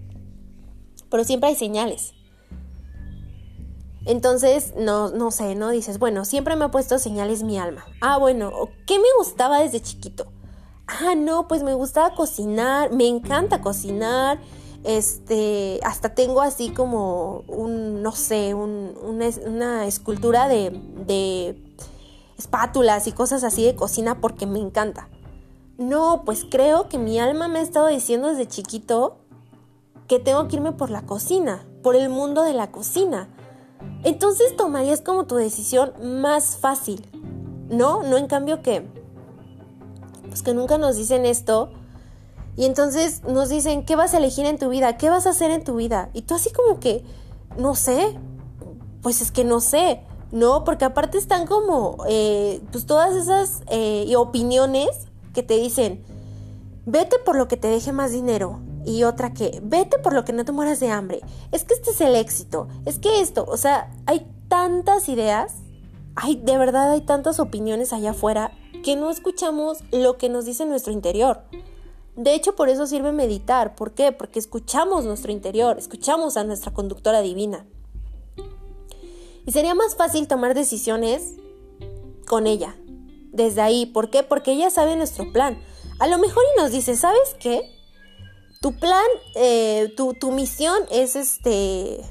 Pero 1.09 1.25
siempre 1.25 1.49
hay 1.49 1.55
señales. 1.55 2.13
Entonces, 4.05 4.73
no, 4.77 5.09
no 5.09 5.31
sé, 5.31 5.55
¿no? 5.55 5.69
Dices, 5.69 5.99
bueno, 5.99 6.23
siempre 6.23 6.55
me 6.55 6.65
ha 6.65 6.71
puesto 6.71 6.97
señales 6.97 7.43
mi 7.43 7.59
alma. 7.59 7.85
Ah, 7.99 8.17
bueno, 8.17 8.51
¿qué 8.87 8.97
me 8.97 9.07
gustaba 9.17 9.59
desde 9.59 9.81
chiquito? 9.81 10.27
Ah, 10.99 11.15
no, 11.15 11.47
pues 11.47 11.63
me 11.63 11.73
gustaba 11.73 12.13
cocinar, 12.15 12.91
me 12.91 13.07
encanta 13.07 13.61
cocinar. 13.61 14.39
Este, 14.83 15.79
hasta 15.83 16.15
tengo 16.15 16.41
así 16.41 16.71
como 16.71 17.43
un, 17.47 18.01
no 18.01 18.11
sé, 18.13 18.53
un, 18.53 18.97
una, 19.03 19.85
escultura 19.85 20.47
de, 20.47 20.71
de 21.05 21.55
espátulas 22.37 23.05
y 23.07 23.11
cosas 23.11 23.43
así 23.43 23.63
de 23.63 23.75
cocina 23.75 24.19
porque 24.19 24.45
me 24.45 24.59
encanta. 24.59 25.07
No, 25.77 26.23
pues 26.25 26.45
creo 26.49 26.89
que 26.89 26.97
mi 26.97 27.19
alma 27.19 27.47
me 27.47 27.59
ha 27.59 27.61
estado 27.61 27.87
diciendo 27.87 28.29
desde 28.29 28.47
chiquito 28.47 29.17
que 30.07 30.19
tengo 30.19 30.47
que 30.47 30.57
irme 30.57 30.71
por 30.71 30.89
la 30.89 31.03
cocina, 31.03 31.65
por 31.83 31.95
el 31.95 32.09
mundo 32.09 32.43
de 32.43 32.53
la 32.53 32.71
cocina 32.71 33.29
entonces 34.03 34.55
tomarías 34.55 35.01
como 35.01 35.25
tu 35.25 35.35
decisión 35.35 35.93
más 36.21 36.57
fácil, 36.57 37.05
¿no? 37.69 38.03
No 38.03 38.17
en 38.17 38.27
cambio 38.27 38.61
que, 38.61 38.87
pues 40.31 40.43
que 40.43 40.53
nunca 40.53 40.77
nos 40.77 40.95
dicen 40.95 41.25
esto 41.25 41.73
y 42.55 42.65
entonces 42.65 43.21
nos 43.23 43.49
dicen, 43.49 43.85
¿qué 43.85 43.97
vas 43.97 44.13
a 44.13 44.17
elegir 44.17 44.45
en 44.45 44.57
tu 44.57 44.69
vida? 44.69 44.97
¿Qué 44.97 45.09
vas 45.09 45.27
a 45.27 45.31
hacer 45.31 45.51
en 45.51 45.63
tu 45.63 45.75
vida? 45.75 46.09
Y 46.13 46.21
tú 46.21 46.35
así 46.35 46.51
como 46.51 46.79
que, 46.79 47.03
no 47.57 47.75
sé, 47.75 48.17
pues 49.01 49.21
es 49.21 49.31
que 49.31 49.43
no 49.43 49.59
sé, 49.59 50.01
¿no? 50.31 50.63
Porque 50.63 50.85
aparte 50.85 51.17
están 51.17 51.45
como, 51.45 51.97
eh, 52.07 52.61
pues 52.71 52.85
todas 52.85 53.13
esas 53.13 53.61
eh, 53.67 54.13
opiniones 54.15 54.89
que 55.33 55.43
te 55.43 55.55
dicen, 55.55 56.03
vete 56.85 57.19
por 57.19 57.35
lo 57.35 57.49
que 57.49 57.57
te 57.57 57.67
deje 57.67 57.91
más 57.91 58.13
dinero, 58.13 58.61
y 58.85 59.03
otra 59.03 59.33
que 59.33 59.59
vete 59.63 59.99
por 59.99 60.13
lo 60.13 60.25
que 60.25 60.33
no 60.33 60.45
te 60.45 60.51
mueras 60.51 60.79
de 60.79 60.89
hambre. 60.89 61.21
Es 61.51 61.63
que 61.63 61.73
este 61.73 61.91
es 61.91 62.01
el 62.01 62.15
éxito. 62.15 62.67
Es 62.85 62.97
que 62.97 63.21
esto, 63.21 63.45
o 63.47 63.57
sea, 63.57 63.91
hay 64.05 64.27
tantas 64.47 65.07
ideas, 65.07 65.53
hay 66.15 66.35
de 66.35 66.57
verdad 66.57 66.91
hay 66.91 67.01
tantas 67.01 67.39
opiniones 67.39 67.93
allá 67.93 68.11
afuera 68.11 68.51
que 68.81 68.95
no 68.95 69.09
escuchamos 69.09 69.79
lo 69.91 70.17
que 70.17 70.29
nos 70.29 70.45
dice 70.45 70.65
nuestro 70.65 70.93
interior. 70.93 71.43
De 72.15 72.33
hecho, 72.33 72.55
por 72.55 72.69
eso 72.69 72.87
sirve 72.87 73.11
meditar. 73.11 73.75
¿Por 73.75 73.93
qué? 73.93 74.11
Porque 74.11 74.39
escuchamos 74.39 75.05
nuestro 75.05 75.31
interior, 75.31 75.77
escuchamos 75.77 76.37
a 76.37 76.43
nuestra 76.43 76.73
conductora 76.73 77.21
divina. 77.21 77.65
Y 79.45 79.51
sería 79.51 79.73
más 79.73 79.95
fácil 79.95 80.27
tomar 80.27 80.53
decisiones 80.53 81.35
con 82.27 82.47
ella. 82.47 82.75
Desde 83.31 83.61
ahí. 83.61 83.85
¿Por 83.85 84.09
qué? 84.09 84.23
Porque 84.23 84.51
ella 84.51 84.69
sabe 84.69 84.95
nuestro 84.95 85.31
plan. 85.31 85.59
A 85.99 86.07
lo 86.07 86.17
mejor 86.17 86.43
y 86.55 86.61
nos 86.61 86.71
dice, 86.71 86.95
¿sabes 86.95 87.35
qué? 87.39 87.61
Tu 88.59 88.73
plan, 88.73 89.05
eh, 89.35 89.93
tu, 89.95 90.13
tu 90.13 90.31
misión 90.31 90.77
es 90.91 91.15
este, 91.15 92.01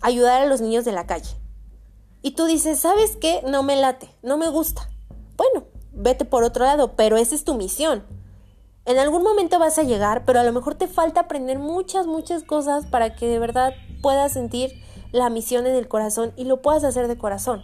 ayudar 0.00 0.42
a 0.42 0.46
los 0.46 0.60
niños 0.60 0.84
de 0.84 0.92
la 0.92 1.06
calle. 1.06 1.36
Y 2.22 2.32
tú 2.32 2.46
dices, 2.46 2.80
¿sabes 2.80 3.16
qué? 3.16 3.42
No 3.46 3.62
me 3.62 3.76
late, 3.76 4.10
no 4.22 4.36
me 4.36 4.48
gusta. 4.48 4.90
Bueno, 5.36 5.66
vete 6.00 6.24
por 6.24 6.42
otro 6.42 6.64
lado, 6.64 6.96
pero 6.96 7.16
esa 7.16 7.34
es 7.34 7.44
tu 7.44 7.54
misión. 7.54 8.04
En 8.86 8.98
algún 8.98 9.22
momento 9.22 9.58
vas 9.58 9.78
a 9.78 9.82
llegar, 9.82 10.24
pero 10.24 10.40
a 10.40 10.44
lo 10.44 10.52
mejor 10.52 10.74
te 10.74 10.88
falta 10.88 11.20
aprender 11.20 11.58
muchas, 11.58 12.06
muchas 12.06 12.42
cosas 12.42 12.86
para 12.86 13.14
que 13.14 13.26
de 13.26 13.38
verdad 13.38 13.74
puedas 14.02 14.32
sentir 14.32 14.72
la 15.12 15.28
misión 15.28 15.66
en 15.66 15.74
el 15.74 15.88
corazón 15.88 16.32
y 16.36 16.44
lo 16.44 16.62
puedas 16.62 16.84
hacer 16.84 17.06
de 17.06 17.18
corazón. 17.18 17.62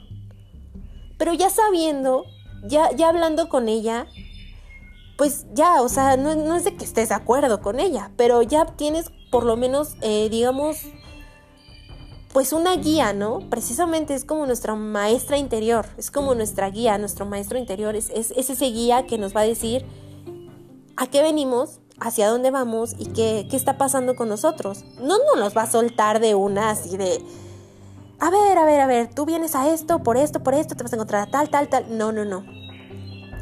Pero 1.18 1.32
ya 1.32 1.48
sabiendo, 1.48 2.24
ya, 2.62 2.90
ya 2.92 3.08
hablando 3.08 3.48
con 3.48 3.68
ella, 3.68 4.06
pues 5.16 5.46
ya, 5.54 5.80
o 5.80 5.88
sea, 5.88 6.16
no, 6.16 6.54
es 6.54 6.64
de 6.64 6.76
que 6.76 6.84
estés 6.84 7.08
de 7.08 7.14
acuerdo 7.14 7.62
con 7.62 7.80
ella, 7.80 8.10
pero 8.16 8.42
ya 8.42 8.66
tienes 8.66 9.10
por 9.30 9.44
lo 9.44 9.56
menos, 9.56 9.96
eh, 10.02 10.28
digamos, 10.30 10.76
pues 12.36 12.52
una 12.52 12.76
guía, 12.76 13.14
¿no? 13.14 13.48
Precisamente 13.48 14.12
es 14.12 14.26
como 14.26 14.44
nuestra 14.44 14.74
maestra 14.74 15.38
interior, 15.38 15.86
es 15.96 16.10
como 16.10 16.34
nuestra 16.34 16.68
guía, 16.68 16.98
nuestro 16.98 17.24
maestro 17.24 17.56
interior, 17.56 17.96
es, 17.96 18.10
es, 18.10 18.30
ese 18.30 18.66
guía 18.66 19.06
que 19.06 19.16
nos 19.16 19.34
va 19.34 19.40
a 19.40 19.44
decir 19.44 19.86
a 20.98 21.06
qué 21.06 21.22
venimos, 21.22 21.80
hacia 21.98 22.28
dónde 22.28 22.50
vamos 22.50 22.94
y 22.98 23.06
qué, 23.06 23.46
qué 23.50 23.56
está 23.56 23.78
pasando 23.78 24.16
con 24.16 24.28
nosotros. 24.28 24.84
No, 25.00 25.16
no 25.16 25.40
nos 25.40 25.56
va 25.56 25.62
a 25.62 25.70
soltar 25.70 26.20
de 26.20 26.34
una 26.34 26.68
así 26.68 26.98
de, 26.98 27.22
a 28.20 28.28
ver, 28.28 28.58
a 28.58 28.66
ver, 28.66 28.80
a 28.82 28.86
ver, 28.86 29.14
tú 29.14 29.24
vienes 29.24 29.54
a 29.54 29.72
esto, 29.72 30.02
por 30.02 30.18
esto, 30.18 30.42
por 30.42 30.52
esto, 30.52 30.76
te 30.76 30.82
vas 30.82 30.92
a 30.92 30.96
encontrar 30.96 31.26
a 31.26 31.30
tal, 31.30 31.48
tal, 31.48 31.70
tal. 31.70 31.96
No, 31.96 32.12
no, 32.12 32.26
no. 32.26 32.44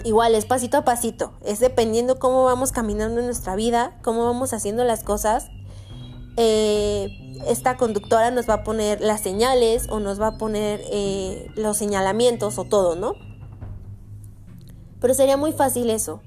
Igual 0.05 0.37
es 0.37 0.47
pasito 0.47 0.77
a 0.77 0.85
pasito, 0.85 1.33
es 1.45 1.59
dependiendo 1.59 2.21
cómo 2.21 2.45
vamos 2.45 2.71
caminando 2.71 3.19
en 3.19 3.27
nuestra 3.27 3.57
vida, 3.57 3.99
cómo 4.05 4.25
vamos 4.25 4.53
haciendo 4.53 4.85
las 4.85 5.03
cosas. 5.03 5.49
Eh, 6.37 7.24
esta 7.47 7.77
conductora 7.77 8.31
nos 8.31 8.49
va 8.49 8.55
a 8.55 8.65
poner 8.65 9.01
las 9.01 9.21
señales 9.21 9.89
o 9.89 10.01
nos 10.01 10.21
va 10.21 10.29
a 10.29 10.39
poner 10.39 10.83
eh, 10.91 11.51
los 11.57 11.77
señalamientos 11.77 12.59
o 12.59 12.65
todo, 12.65 12.97
¿no? 12.97 13.15
Pero 15.01 15.15
sería 15.15 15.37
muy 15.37 15.53
fácil 15.53 15.91
eso. 15.91 16.23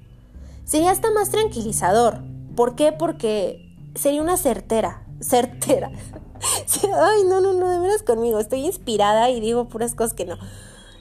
Sería 0.64 0.92
hasta 0.92 1.12
más 1.12 1.30
tranquilizador. 1.30 2.20
¿Por 2.56 2.76
qué? 2.76 2.92
Porque 2.92 3.76
sería 3.96 4.22
una 4.22 4.38
certera, 4.38 5.06
certera. 5.22 5.92
Ay, 7.02 7.24
no, 7.26 7.42
no, 7.42 7.54
no, 7.54 7.70
de 7.70 7.80
veras 7.80 8.04
conmigo, 8.04 8.40
estoy 8.40 8.66
inspirada 8.66 9.30
y 9.30 9.40
digo 9.40 9.68
puras 9.68 9.96
cosas 9.96 10.14
que 10.14 10.26
no. 10.26 10.38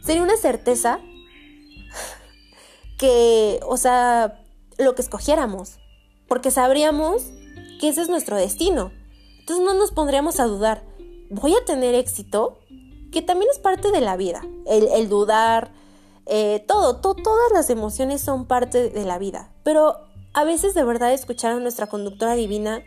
Sería 0.03 0.23
una 0.23 0.37
certeza 0.37 1.01
que, 2.99 3.61
o 3.67 3.77
sea, 3.77 4.41
lo 4.79 4.95
que 4.95 5.03
escogiéramos, 5.03 5.79
porque 6.29 6.51
sabríamos 6.51 7.23
que 7.81 7.89
ese 7.89 8.03
es 8.03 8.09
nuestro 8.09 8.37
destino. 8.37 8.93
Entonces 9.47 9.65
no 9.65 9.75
nos 9.75 9.93
pondríamos 9.93 10.41
a 10.41 10.47
dudar, 10.47 10.83
¿voy 11.31 11.55
a 11.55 11.65
tener 11.65 11.95
éxito? 11.95 12.59
Que 13.13 13.23
también 13.23 13.49
es 13.53 13.61
parte 13.61 13.93
de 13.93 14.01
la 14.01 14.17
vida, 14.17 14.45
el, 14.67 15.09
dudar, 15.09 15.71
eh, 16.27 16.65
todo, 16.67 16.97
todas 16.97 17.53
las 17.53 17.71
emociones 17.71 18.21
son 18.21 18.47
parte 18.47 18.91
de 18.91 19.05
la 19.05 19.19
vida, 19.19 19.53
pero 19.63 19.99
a 20.35 20.43
veces 20.43 20.75
de 20.75 20.83
verdad 20.83 21.13
escuchar 21.13 21.53
a 21.53 21.61
nuestra 21.61 21.87
conductora 21.87 22.35
divina 22.35 22.83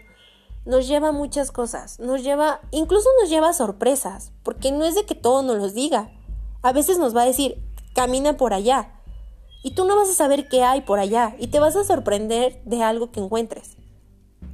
nos 0.65 0.85
lleva 0.85 1.07
a 1.07 1.13
muchas 1.13 1.53
cosas, 1.53 1.97
nos 2.01 2.23
lleva, 2.23 2.59
incluso 2.71 3.07
nos 3.21 3.29
lleva 3.29 3.47
a 3.47 3.53
sorpresas, 3.53 4.33
porque 4.43 4.73
no 4.73 4.83
es 4.83 4.95
de 4.95 5.05
que 5.05 5.15
todo 5.15 5.43
nos 5.43 5.59
los 5.59 5.73
diga. 5.73 6.11
A 6.61 6.73
veces 6.73 6.97
nos 6.97 7.15
va 7.15 7.21
a 7.21 7.27
decir, 7.27 7.63
camina 7.95 8.35
por 8.35 8.53
allá, 8.53 8.99
y 9.63 9.75
tú 9.75 9.85
no 9.85 9.95
vas 9.95 10.09
a 10.09 10.13
saber 10.13 10.49
qué 10.49 10.63
hay 10.63 10.81
por 10.81 10.99
allá, 10.99 11.37
y 11.39 11.47
te 11.47 11.61
vas 11.61 11.77
a 11.77 11.85
sorprender 11.85 12.61
de 12.65 12.83
algo 12.83 13.13
que 13.13 13.21
encuentres. 13.21 13.78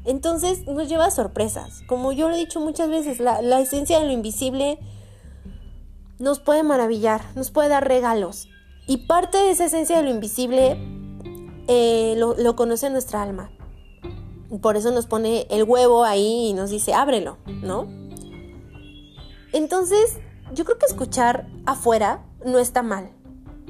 Entonces 0.06 0.68
nos 0.68 0.88
lleva 0.88 1.06
a 1.06 1.12
sorpresas. 1.12 1.82
Como 1.88 2.12
yo 2.12 2.30
lo 2.30 2.36
he 2.36 2.40
dicho 2.40 2.60
muchas 2.60 2.90
veces, 2.90 3.20
la, 3.20 3.60
esencia 3.60 4.00
de 4.00 4.06
lo 4.06 4.12
invisible 4.12 4.80
nos 6.20 6.40
puede 6.40 6.64
maravillar, 6.64 7.22
nos 7.36 7.52
puede 7.52 7.70
dar 7.70 7.88
regalos. 7.88 8.48
Y 8.88 9.08
parte 9.08 9.38
de 9.40 9.50
esa 9.50 9.66
esencia 9.66 9.98
de 9.98 10.04
lo 10.04 10.12
invisible 10.12 10.78
eh, 11.68 12.14
lo, 12.18 12.36
lo 12.36 12.56
conoce 12.56 12.90
nuestra 12.90 13.24
alma. 13.24 13.52
Por 14.62 14.78
eso 14.78 14.92
nos 14.92 15.08
pone 15.08 15.48
el 15.50 15.64
huevo 15.64 16.04
ahí 16.04 16.50
y 16.50 16.54
nos 16.54 16.70
dice, 16.70 16.94
ábrelo, 16.94 17.38
¿no? 17.48 17.88
Entonces, 19.54 20.20
yo 20.54 20.66
creo 20.66 20.78
que 20.78 20.86
escuchar 20.86 21.48
afuera 21.66 22.24
no 22.46 22.60
está 22.60 22.84
mal. 22.84 23.15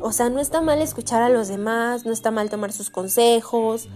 O 0.01 0.11
sea, 0.11 0.29
no 0.29 0.39
está 0.39 0.61
mal 0.61 0.81
escuchar 0.81 1.21
a 1.21 1.29
los 1.29 1.47
demás, 1.47 2.05
no 2.05 2.11
está 2.11 2.31
mal 2.31 2.49
tomar 2.49 2.71
sus 2.73 2.89
consejos, 2.89 3.87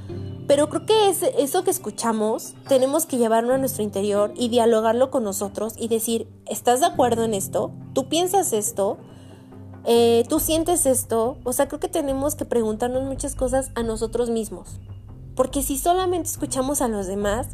pero 0.47 0.67
creo 0.69 0.85
que 0.85 1.09
eso 1.37 1.63
que 1.63 1.69
escuchamos 1.69 2.55
tenemos 2.67 3.05
que 3.05 3.17
llevarlo 3.17 3.53
a 3.53 3.57
nuestro 3.59 3.83
interior 3.83 4.33
y 4.35 4.49
dialogarlo 4.49 5.11
con 5.11 5.23
nosotros 5.23 5.73
y 5.77 5.89
decir, 5.89 6.27
¿estás 6.47 6.79
de 6.79 6.87
acuerdo 6.87 7.23
en 7.23 7.35
esto? 7.35 7.71
¿Tú 7.93 8.09
piensas 8.09 8.53
esto? 8.53 8.97
Eh, 9.85 10.23
¿Tú 10.27 10.39
sientes 10.39 10.85
esto? 10.85 11.37
O 11.43 11.53
sea, 11.53 11.67
creo 11.67 11.79
que 11.79 11.87
tenemos 11.87 12.33
que 12.35 12.45
preguntarnos 12.45 13.03
muchas 13.03 13.35
cosas 13.35 13.69
a 13.75 13.83
nosotros 13.83 14.29
mismos. 14.29 14.79
Porque 15.35 15.61
si 15.61 15.77
solamente 15.77 16.29
escuchamos 16.29 16.81
a 16.81 16.87
los 16.87 17.05
demás, 17.05 17.47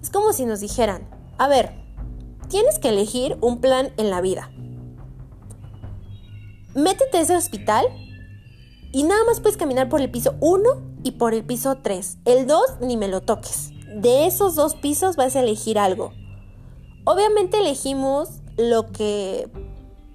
es 0.00 0.08
como 0.08 0.32
si 0.32 0.46
nos 0.46 0.60
dijeran, 0.60 1.06
a 1.36 1.46
ver, 1.48 1.72
tienes 2.48 2.78
que 2.78 2.88
elegir 2.88 3.36
un 3.40 3.60
plan 3.60 3.92
en 3.98 4.08
la 4.08 4.20
vida. 4.20 4.50
Métete 6.74 7.18
a 7.18 7.20
ese 7.20 7.36
hospital 7.36 7.86
y 8.92 9.04
nada 9.04 9.22
más 9.24 9.40
puedes 9.40 9.56
caminar 9.56 9.88
por 9.88 10.00
el 10.00 10.10
piso 10.10 10.34
1 10.40 10.62
y 11.04 11.12
por 11.12 11.34
el 11.34 11.44
piso 11.44 11.78
3. 11.82 12.18
El 12.24 12.46
2 12.46 12.80
ni 12.80 12.96
me 12.96 13.08
lo 13.08 13.20
toques. 13.20 13.70
De 13.94 14.26
esos 14.26 14.56
dos 14.56 14.74
pisos 14.74 15.16
vas 15.16 15.36
a 15.36 15.40
elegir 15.40 15.78
algo. 15.78 16.12
Obviamente 17.04 17.58
elegimos 17.58 18.28
lo 18.56 18.90
que, 18.90 19.48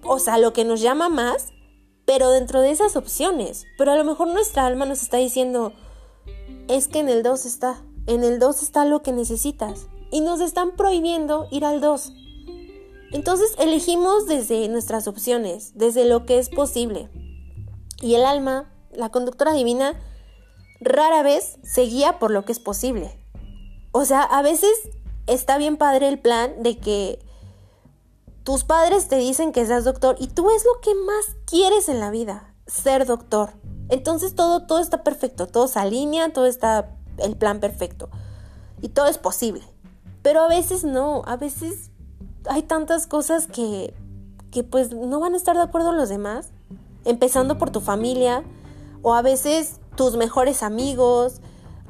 o 0.03 0.19
sea, 0.19 0.37
lo 0.37 0.53
que 0.53 0.65
nos 0.65 0.81
llama 0.81 1.07
más, 1.07 1.49
pero 2.05 2.31
dentro 2.31 2.61
de 2.61 2.71
esas 2.71 2.95
opciones. 2.95 3.65
Pero 3.77 3.91
a 3.91 3.95
lo 3.95 4.03
mejor 4.03 4.27
nuestra 4.27 4.65
alma 4.65 4.85
nos 4.85 5.01
está 5.01 5.17
diciendo, 5.17 5.71
es 6.67 6.87
que 6.87 6.99
en 6.99 7.09
el 7.09 7.23
2 7.23 7.45
está, 7.45 7.81
en 8.07 8.23
el 8.23 8.39
2 8.39 8.63
está 8.63 8.83
lo 8.83 9.01
que 9.01 9.13
necesitas 9.13 9.87
y 10.11 10.21
nos 10.21 10.41
están 10.41 10.71
prohibiendo 10.71 11.47
ir 11.51 11.63
al 11.63 11.79
2. 11.79 12.13
Entonces 13.11 13.53
elegimos 13.57 14.27
desde 14.27 14.67
nuestras 14.69 15.07
opciones, 15.07 15.71
desde 15.75 16.05
lo 16.05 16.25
que 16.25 16.39
es 16.39 16.49
posible. 16.49 17.09
Y 18.01 18.15
el 18.15 18.23
alma, 18.23 18.71
la 18.91 19.09
conductora 19.09 19.53
divina, 19.53 19.99
rara 20.79 21.23
vez 21.23 21.57
se 21.63 21.81
guía 21.81 22.19
por 22.19 22.31
lo 22.31 22.45
que 22.45 22.51
es 22.51 22.59
posible. 22.59 23.19
O 23.91 24.05
sea, 24.05 24.21
a 24.21 24.41
veces 24.41 24.71
está 25.27 25.57
bien 25.57 25.77
padre 25.77 26.07
el 26.07 26.19
plan 26.19 26.61
de 26.61 26.77
que 26.77 27.19
tus 28.43 28.63
padres 28.63 29.07
te 29.07 29.17
dicen 29.17 29.51
que 29.51 29.65
seas 29.65 29.83
doctor 29.83 30.15
y 30.19 30.27
tú 30.27 30.49
es 30.51 30.63
lo 30.63 30.79
que 30.81 30.93
más 30.95 31.35
quieres 31.45 31.89
en 31.89 31.99
la 31.99 32.11
vida, 32.11 32.53
ser 32.67 33.05
doctor. 33.05 33.51
Entonces 33.89 34.35
todo, 34.35 34.67
todo 34.67 34.79
está 34.79 35.03
perfecto, 35.03 35.47
todo 35.47 35.67
se 35.67 35.79
alinea, 35.79 36.31
todo 36.31 36.45
está 36.45 36.95
el 37.17 37.35
plan 37.35 37.59
perfecto. 37.59 38.09
Y 38.81 38.89
todo 38.89 39.07
es 39.07 39.17
posible. 39.17 39.63
Pero 40.21 40.41
a 40.41 40.47
veces 40.47 40.83
no, 40.83 41.23
a 41.25 41.37
veces 41.37 41.88
hay 42.49 42.63
tantas 42.63 43.07
cosas 43.07 43.47
que, 43.47 43.93
que 44.51 44.63
pues 44.63 44.93
no 44.93 45.19
van 45.19 45.33
a 45.33 45.37
estar 45.37 45.55
de 45.55 45.63
acuerdo 45.63 45.91
los 45.91 46.09
demás. 46.09 46.51
Empezando 47.05 47.57
por 47.57 47.69
tu 47.69 47.79
familia, 47.79 48.43
o 49.01 49.13
a 49.13 49.21
veces 49.21 49.79
tus 49.95 50.17
mejores 50.17 50.63
amigos, 50.63 51.41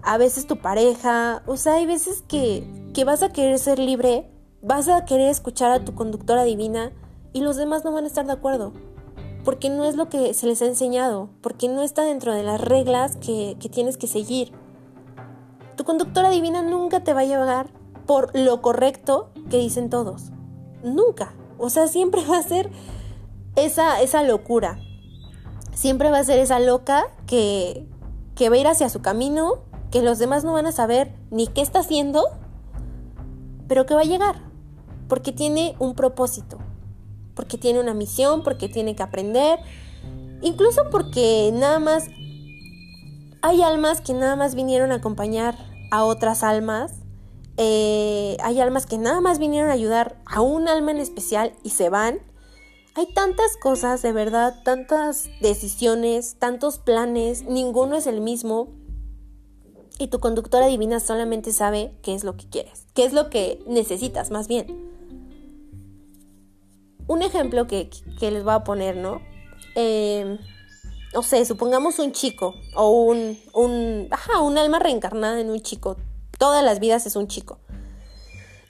a 0.04 0.18
veces 0.18 0.46
tu 0.46 0.58
pareja. 0.58 1.42
O 1.48 1.58
sea, 1.58 1.76
hay 1.76 1.86
veces 1.86 2.24
que, 2.28 2.92
que 2.94 3.06
vas 3.06 3.24
a 3.24 3.30
querer 3.30 3.58
ser 3.58 3.80
libre, 3.80 4.30
vas 4.62 4.88
a 4.88 5.06
querer 5.06 5.30
escuchar 5.30 5.72
a 5.72 5.84
tu 5.84 5.96
conductora 5.96 6.44
divina 6.44 6.92
y 7.34 7.42
los 7.42 7.56
demás 7.58 7.84
no 7.84 7.92
van 7.92 8.04
a 8.04 8.08
estar 8.08 8.26
de 8.26 8.34
acuerdo 8.34 8.74
porque 9.44 9.70
no 9.70 9.86
es 9.86 9.96
lo 9.96 10.10
que 10.10 10.34
se 10.34 10.48
les 10.48 10.62
ha 10.62 10.66
enseñado, 10.66 11.30
porque 11.42 11.70
no 11.70 11.82
está 11.82 12.04
dentro 12.04 12.34
de 12.34 12.44
las 12.44 12.62
reglas 12.62 13.16
que, 13.18 13.58
tienes 13.72 13.98
que 13.98 14.08
seguir. 14.08 14.52
Tu 15.76 15.84
conductora 15.84 16.30
divina 16.30 16.62
nunca 16.62 17.04
te 17.04 17.14
va 17.14 17.22
a 17.22 17.26
llevar 17.26 17.72
por 18.06 18.38
lo 18.38 18.62
correcto 18.62 19.30
que 19.50 19.58
dicen 19.58 19.90
todos. 19.90 20.32
Nunca. 20.84 21.34
O 21.58 21.70
sea, 21.70 21.88
siempre 21.88 22.24
va 22.26 22.38
a 22.38 22.44
ser 22.44 22.70
esa, 23.56 24.02
esa 24.02 24.24
locura. 24.24 24.80
Siempre 25.74 26.12
va 26.12 26.20
a 26.20 26.24
ser 26.24 26.40
esa 26.40 26.60
loca 26.60 27.08
que, 27.28 27.88
que 28.36 28.50
va 28.50 28.56
a 28.56 28.60
ir 28.60 28.68
hacia 28.68 28.90
su 28.90 29.02
camino, 29.02 29.64
que 29.92 30.02
los 30.02 30.20
demás 30.20 30.44
no 30.44 30.54
van 30.54 30.66
a 30.66 30.72
saber 30.72 31.14
ni 31.32 31.48
qué 31.48 31.62
está 31.62 31.80
haciendo, 31.80 32.24
pero 33.68 33.86
que 33.86 33.94
va 33.94 34.02
a 34.02 34.06
llegar, 34.06 34.42
porque 35.08 35.32
tiene 35.32 35.76
un 35.80 35.96
propósito 35.96 36.58
porque 37.40 37.58
tiene 37.58 37.80
una 37.80 37.94
misión, 37.94 38.44
porque 38.44 38.68
tiene 38.68 38.98
que 38.98 39.02
aprender, 39.02 39.60
incluso 40.42 40.90
porque 40.92 41.52
nada 41.54 41.80
más 41.80 42.10
hay 43.42 43.62
almas 43.62 44.02
que 44.02 44.14
nada 44.14 44.36
más 44.36 44.56
vinieron 44.56 44.92
a 44.92 44.96
acompañar 44.96 45.56
a 45.90 46.04
otras 46.04 46.44
almas, 46.44 46.92
eh, 47.62 48.38
hay 48.42 48.62
almas 48.62 48.86
que 48.86 48.98
nada 48.98 49.20
más 49.20 49.38
vinieron 49.38 49.70
a 49.70 49.74
ayudar 49.74 50.16
a 50.26 50.40
un 50.40 50.70
alma 50.70 50.92
en 50.92 50.98
especial 51.00 51.52
y 51.62 51.72
se 51.72 51.90
van. 51.90 52.20
Hay 52.96 53.06
tantas 53.14 53.58
cosas, 53.58 54.02
de 54.02 54.14
verdad, 54.14 54.64
tantas 54.64 55.30
decisiones, 55.42 56.38
tantos 56.40 56.80
planes, 56.80 57.44
ninguno 57.44 57.98
es 57.98 58.08
el 58.08 58.22
mismo. 58.22 58.70
Y 59.98 60.08
tu 60.08 60.22
conductora 60.22 60.68
divina 60.68 61.02
solamente 61.02 61.52
sabe 61.52 61.92
qué 62.02 62.16
es 62.16 62.24
lo 62.24 62.38
que 62.38 62.48
quieres, 62.48 62.88
qué 62.94 63.04
es 63.04 63.12
lo 63.12 63.30
que 63.30 63.62
necesitas 63.68 64.32
más 64.32 64.48
bien. 64.48 64.90
Un 67.08 67.22
ejemplo 67.24 67.68
que, 67.68 67.90
les 68.22 68.44
voy 68.46 68.54
a 68.54 68.64
poner, 68.64 68.96
¿no? 68.96 69.20
Eh, 69.76 70.40
no 71.14 71.24
sé, 71.24 71.44
supongamos 71.44 72.00
un 72.00 72.14
chico 72.14 72.54
o 72.74 72.90
un, 72.90 73.38
un, 73.54 74.08
ajá, 74.12 74.40
un 74.40 74.58
alma 74.58 74.80
reencarnada 74.80 75.42
en 75.42 75.50
un 75.50 75.60
chico. 75.60 75.98
Todas 76.40 76.64
las 76.64 76.80
vidas 76.80 77.06
es 77.06 77.16
un 77.16 77.28
chico. 77.28 77.60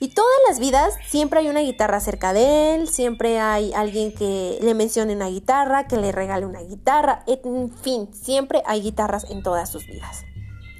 Y 0.00 0.08
todas 0.08 0.36
las 0.48 0.58
vidas 0.58 0.94
siempre 1.08 1.40
hay 1.40 1.48
una 1.48 1.60
guitarra 1.60 2.00
cerca 2.00 2.32
de 2.32 2.74
él, 2.74 2.88
siempre 2.88 3.38
hay 3.38 3.72
alguien 3.74 4.12
que 4.14 4.58
le 4.60 4.74
mencione 4.74 5.14
una 5.14 5.28
guitarra, 5.28 5.86
que 5.86 5.96
le 5.98 6.10
regale 6.10 6.46
una 6.46 6.60
guitarra, 6.60 7.22
en 7.26 7.70
fin, 7.70 8.08
siempre 8.12 8.62
hay 8.66 8.80
guitarras 8.80 9.24
en 9.30 9.42
todas 9.42 9.70
sus 9.70 9.86
vidas. 9.86 10.24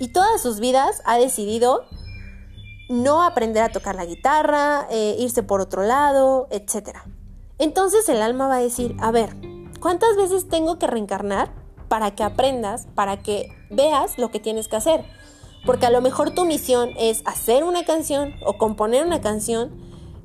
Y 0.00 0.09
todas 0.09 0.42
sus 0.42 0.59
vidas 0.59 1.00
ha 1.05 1.16
decidido 1.18 1.85
no 2.88 3.22
aprender 3.22 3.62
a 3.62 3.70
tocar 3.70 3.94
la 3.94 4.07
guitarra, 4.07 4.87
eh, 4.90 5.14
irse 5.18 5.42
por 5.42 5.61
otro 5.61 5.83
lado, 5.83 6.48
etcétera. 6.50 7.05
Entonces 7.59 8.09
el 8.09 8.22
alma 8.22 8.48
va 8.48 8.57
a 8.57 8.61
decir, 8.61 8.96
a 9.00 9.11
ver, 9.11 9.37
¿cuántas 9.81 10.16
veces 10.16 10.48
tengo 10.48 10.79
que 10.79 10.88
reencarnar 10.88 11.53
para 11.88 12.14
que 12.16 12.24
aprendas, 12.24 12.88
para 12.94 13.22
que 13.22 13.53
veas 13.70 14.18
lo 14.18 14.31
que 14.31 14.40
tienes 14.40 14.66
que 14.66 14.76
hacer? 14.76 15.05
Porque 15.66 15.87
a 15.87 15.90
lo 15.90 16.01
mejor 16.01 16.31
tu 16.31 16.44
misión 16.44 16.90
es 16.99 17.23
hacer 17.27 17.64
una 17.64 17.85
canción 17.85 18.35
o 18.44 18.59
componer 18.59 19.07
una 19.07 19.20
canción 19.20 19.70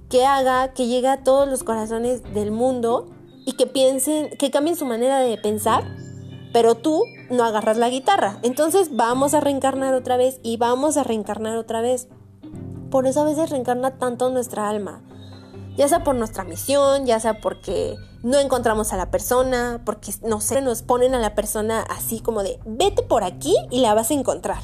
que 0.09 0.25
haga 0.25 0.73
que 0.73 0.87
llegue 0.87 1.07
a 1.07 1.23
todos 1.23 1.47
los 1.47 1.63
corazones 1.63 2.23
del 2.33 2.51
mundo 2.51 3.07
y 3.45 3.53
que 3.53 3.67
piensen, 3.67 4.29
que 4.37 4.51
cambien 4.51 4.75
su 4.75 4.85
manera 4.85 5.19
de 5.19 5.37
pensar, 5.37 5.83
pero 6.53 6.75
tú 6.75 7.03
no 7.29 7.43
agarras 7.43 7.77
la 7.77 7.89
guitarra. 7.89 8.39
Entonces 8.43 8.95
vamos 8.95 9.33
a 9.33 9.41
reencarnar 9.41 9.93
otra 9.93 10.17
vez 10.17 10.39
y 10.41 10.57
vamos 10.57 10.97
a 10.97 11.03
reencarnar 11.03 11.57
otra 11.57 11.81
vez. 11.81 12.07
Por 12.89 13.07
eso 13.07 13.21
a 13.21 13.25
veces 13.25 13.49
reencarna 13.49 13.97
tanto 13.97 14.29
nuestra 14.29 14.69
alma 14.69 15.01
ya 15.75 15.87
sea 15.87 16.03
por 16.03 16.15
nuestra 16.15 16.43
misión, 16.43 17.05
ya 17.05 17.19
sea 17.19 17.41
porque 17.41 17.97
no 18.23 18.39
encontramos 18.39 18.93
a 18.93 18.97
la 18.97 19.11
persona, 19.11 19.81
porque 19.85 20.13
no 20.23 20.41
sé, 20.41 20.61
nos 20.61 20.81
ponen 20.81 21.13
a 21.13 21.19
la 21.19 21.35
persona 21.35 21.81
así 21.81 22.19
como 22.19 22.43
de, 22.43 22.59
vete 22.65 23.03
por 23.03 23.23
aquí 23.23 23.55
y 23.71 23.79
la 23.79 23.93
vas 23.93 24.11
a 24.11 24.13
encontrar. 24.13 24.63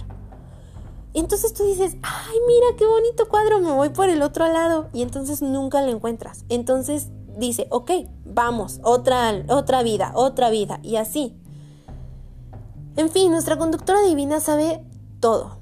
Entonces 1.14 1.54
tú 1.54 1.64
dices, 1.66 1.96
ay, 2.02 2.38
mira 2.48 2.68
qué 2.78 2.86
bonito 2.86 3.28
cuadro, 3.28 3.60
me 3.60 3.72
voy 3.72 3.90
por 3.90 4.10
el 4.10 4.22
otro 4.22 4.48
lado. 4.48 4.90
Y 4.94 5.02
entonces 5.02 5.42
nunca 5.42 5.82
lo 5.82 5.92
encuentras. 5.92 6.46
Entonces 6.50 7.10
dice, 7.38 7.68
ok, 7.70 7.92
vamos, 8.26 8.80
otra, 8.84 9.44
otra 9.50 9.84
vida, 9.84 10.12
otra 10.16 10.50
vida. 10.50 10.80
Y 10.84 10.96
así. 10.96 11.38
En 12.96 13.10
fin, 13.10 13.32
nuestra 13.32 13.58
conductora 13.58 14.02
divina 14.02 14.40
sabe 14.40 14.86
todo. 15.20 15.58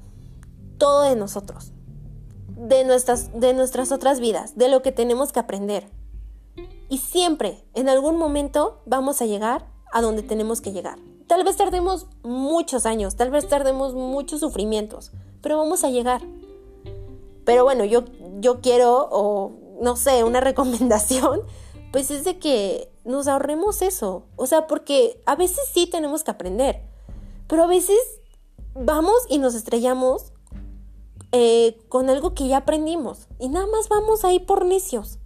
Todo 0.78 1.02
de 1.02 1.16
nosotros. 1.16 1.72
De 2.46 2.84
nuestras, 2.84 3.38
de 3.38 3.54
nuestras 3.54 3.92
otras 3.92 4.20
vidas. 4.20 4.56
De 4.56 4.68
lo 4.68 4.82
que 4.82 4.92
tenemos 4.92 5.32
que 5.32 5.40
aprender. 5.40 5.90
Y 6.88 6.98
siempre, 6.98 7.64
en 7.74 7.88
algún 7.88 8.16
momento, 8.16 8.82
vamos 8.86 9.22
a 9.22 9.26
llegar 9.26 9.66
a 9.92 10.00
donde 10.00 10.22
tenemos 10.22 10.60
que 10.60 10.72
llegar. 10.72 10.98
Tal 11.26 11.44
vez 11.44 11.56
tardemos 11.56 12.06
muchos 12.24 12.86
años, 12.86 13.14
tal 13.14 13.30
vez 13.30 13.46
tardemos 13.46 13.94
muchos 13.94 14.40
sufrimientos, 14.40 15.12
pero 15.42 15.58
vamos 15.58 15.84
a 15.84 15.90
llegar. 15.90 16.22
Pero 17.44 17.64
bueno, 17.64 17.84
yo, 17.84 18.04
yo 18.40 18.60
quiero, 18.60 19.08
o 19.10 19.52
no 19.80 19.96
sé, 19.96 20.24
una 20.24 20.40
recomendación, 20.40 21.40
pues 21.92 22.10
es 22.10 22.24
de 22.24 22.38
que 22.38 22.90
nos 23.04 23.28
ahorremos 23.28 23.82
eso. 23.82 24.24
O 24.36 24.46
sea, 24.46 24.66
porque 24.66 25.22
a 25.26 25.36
veces 25.36 25.60
sí 25.72 25.86
tenemos 25.86 26.22
que 26.24 26.30
aprender, 26.30 26.82
pero 27.46 27.64
a 27.64 27.66
veces 27.66 27.98
vamos 28.74 29.14
y 29.28 29.38
nos 29.38 29.54
estrellamos 29.54 30.32
eh, 31.32 31.78
con 31.88 32.10
algo 32.10 32.34
que 32.34 32.48
ya 32.48 32.58
aprendimos 32.58 33.28
y 33.38 33.48
nada 33.48 33.66
más 33.66 33.88
vamos 33.88 34.24
ahí 34.24 34.38
por 34.38 34.64
necios. 34.64 35.18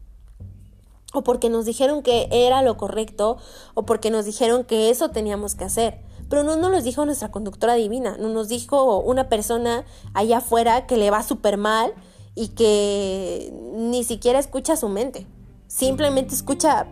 O 1.12 1.22
porque 1.22 1.48
nos 1.48 1.64
dijeron 1.64 2.02
que 2.02 2.28
era 2.32 2.60
lo 2.62 2.76
correcto, 2.76 3.36
o 3.74 3.86
porque 3.86 4.10
nos 4.10 4.24
dijeron 4.24 4.64
que 4.64 4.90
eso 4.90 5.10
teníamos 5.10 5.54
que 5.54 5.62
hacer 5.62 6.00
pero 6.34 6.42
no 6.42 6.56
nos 6.56 6.72
lo 6.72 6.82
dijo 6.82 7.06
nuestra 7.06 7.30
conductora 7.30 7.74
divina, 7.74 8.16
no 8.18 8.28
nos 8.28 8.48
dijo 8.48 8.98
una 8.98 9.28
persona 9.28 9.84
allá 10.14 10.38
afuera 10.38 10.84
que 10.84 10.96
le 10.96 11.08
va 11.08 11.22
súper 11.22 11.58
mal 11.58 11.94
y 12.34 12.48
que 12.48 13.52
ni 13.72 14.02
siquiera 14.02 14.40
escucha 14.40 14.74
su 14.74 14.88
mente, 14.88 15.28
simplemente 15.68 16.34
escucha 16.34 16.88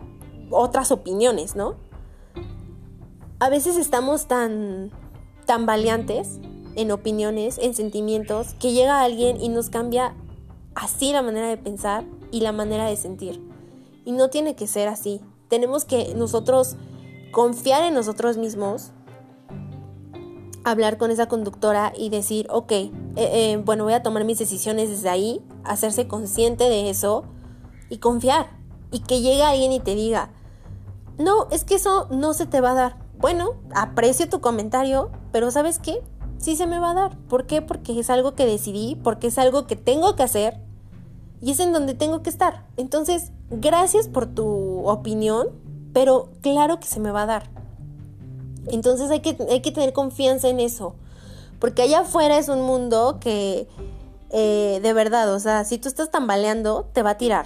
otras 0.49 0.93
opiniones, 0.93 1.57
¿no? 1.57 1.75
A 3.41 3.49
veces 3.49 3.75
estamos 3.75 4.29
tan, 4.29 4.91
tan 5.45 5.65
valiantes 5.65 6.39
en 6.77 6.91
opiniones, 6.91 7.57
en 7.57 7.73
sentimientos, 7.73 8.53
que 8.61 8.71
llega 8.71 9.01
alguien 9.01 9.41
y 9.41 9.49
nos 9.49 9.69
cambia 9.69 10.15
así 10.73 11.11
la 11.11 11.21
manera 11.21 11.49
de 11.49 11.57
pensar 11.57 12.05
y 12.31 12.39
la 12.39 12.53
manera 12.53 12.85
de 12.85 12.95
sentir. 12.95 13.45
Y 14.05 14.13
no 14.13 14.29
tiene 14.29 14.55
que 14.55 14.67
ser 14.67 14.87
así. 14.87 15.19
Tenemos 15.49 15.83
que 15.83 16.15
nosotros 16.15 16.77
confiar 17.33 17.83
en 17.83 17.93
nosotros 17.93 18.37
mismos, 18.37 18.93
hablar 20.63 20.97
con 20.97 21.11
esa 21.11 21.27
conductora 21.27 21.93
y 21.97 22.09
decir, 22.09 22.47
ok, 22.49 22.71
eh, 22.71 22.91
eh, 23.15 23.61
bueno, 23.63 23.83
voy 23.83 23.93
a 23.93 24.03
tomar 24.03 24.23
mis 24.23 24.39
decisiones 24.39 24.89
desde 24.89 25.09
ahí, 25.09 25.41
hacerse 25.63 26.07
consciente 26.07 26.65
de 26.65 26.89
eso 26.89 27.25
y 27.89 27.97
confiar. 27.97 28.47
Y 28.91 28.99
que 28.99 29.21
llegue 29.21 29.43
alguien 29.43 29.71
y 29.71 29.79
te 29.79 29.95
diga, 29.95 30.31
no, 31.17 31.47
es 31.51 31.63
que 31.63 31.75
eso 31.75 32.07
no 32.11 32.33
se 32.33 32.45
te 32.45 32.61
va 32.61 32.71
a 32.71 32.75
dar. 32.75 32.97
Bueno, 33.17 33.55
aprecio 33.75 34.29
tu 34.29 34.41
comentario, 34.41 35.11
pero 35.31 35.51
¿sabes 35.51 35.79
qué? 35.79 36.01
Sí 36.37 36.55
se 36.55 36.67
me 36.67 36.79
va 36.79 36.91
a 36.91 36.95
dar. 36.95 37.17
¿Por 37.29 37.45
qué? 37.45 37.61
Porque 37.61 37.97
es 37.99 38.09
algo 38.09 38.35
que 38.35 38.45
decidí, 38.45 38.95
porque 39.03 39.27
es 39.27 39.37
algo 39.37 39.65
que 39.65 39.75
tengo 39.75 40.15
que 40.15 40.23
hacer 40.23 40.59
y 41.41 41.51
es 41.51 41.59
en 41.59 41.73
donde 41.73 41.93
tengo 41.93 42.23
que 42.23 42.29
estar. 42.29 42.65
Entonces, 42.77 43.31
gracias 43.49 44.07
por 44.07 44.27
tu 44.27 44.87
opinión, 44.87 45.47
pero 45.93 46.29
claro 46.41 46.79
que 46.79 46.87
se 46.87 46.99
me 46.99 47.11
va 47.11 47.23
a 47.23 47.25
dar. 47.27 47.62
Entonces 48.67 49.09
hay 49.11 49.19
que, 49.19 49.37
hay 49.49 49.61
que 49.61 49.71
tener 49.71 49.93
confianza 49.93 50.49
en 50.49 50.59
eso. 50.59 50.95
Porque 51.59 51.81
allá 51.81 52.01
afuera 52.01 52.37
es 52.37 52.49
un 52.49 52.61
mundo 52.61 53.19
que, 53.21 53.67
eh, 54.31 54.79
de 54.81 54.93
verdad, 54.93 55.33
o 55.33 55.39
sea, 55.39 55.63
si 55.63 55.77
tú 55.77 55.87
estás 55.87 56.11
tambaleando, 56.11 56.89
te 56.93 57.03
va 57.03 57.11
a 57.11 57.17
tirar. 57.17 57.45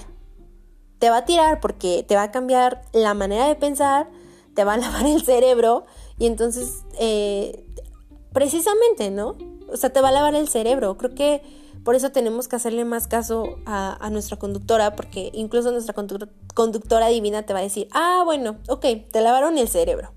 Te 1.00 1.10
va 1.10 1.18
a 1.18 1.26
tirar 1.26 1.60
porque 1.60 2.04
te 2.08 2.16
va 2.16 2.24
a 2.24 2.32
cambiar 2.32 2.82
la 2.94 3.14
manera 3.14 3.48
de 3.48 3.56
pensar, 3.56 4.10
te 4.56 4.64
va 4.64 4.74
a 4.74 4.78
lavar 4.80 5.06
el 5.06 5.24
cerebro 5.24 5.86
y 6.18 6.26
entonces, 6.26 6.84
eh, 7.00 7.64
precisamente, 8.34 9.12
¿no? 9.12 9.38
O 9.72 9.78
sea, 9.78 9.92
te 9.92 10.02
va 10.02 10.10
a 10.10 10.12
lavar 10.12 10.34
el 10.34 10.48
cerebro. 10.48 10.98
Creo 10.98 11.14
que 11.14 11.42
por 11.84 11.94
eso 11.94 12.12
tenemos 12.12 12.48
que 12.48 12.56
hacerle 12.56 12.86
más 12.86 13.08
caso 13.08 13.60
a, 13.66 14.04
a 14.04 14.10
nuestra 14.10 14.38
conductora, 14.38 14.96
porque 14.96 15.30
incluso 15.34 15.72
nuestra 15.72 15.94
conductora 16.56 17.08
divina 17.08 17.44
te 17.44 17.54
va 17.54 17.60
a 17.60 17.64
decir, 17.64 17.88
ah, 17.92 18.24
bueno, 18.26 18.58
ok, 18.68 18.86
te 19.12 19.22
lavaron 19.22 19.58
el 19.60 19.68
cerebro 19.68 20.17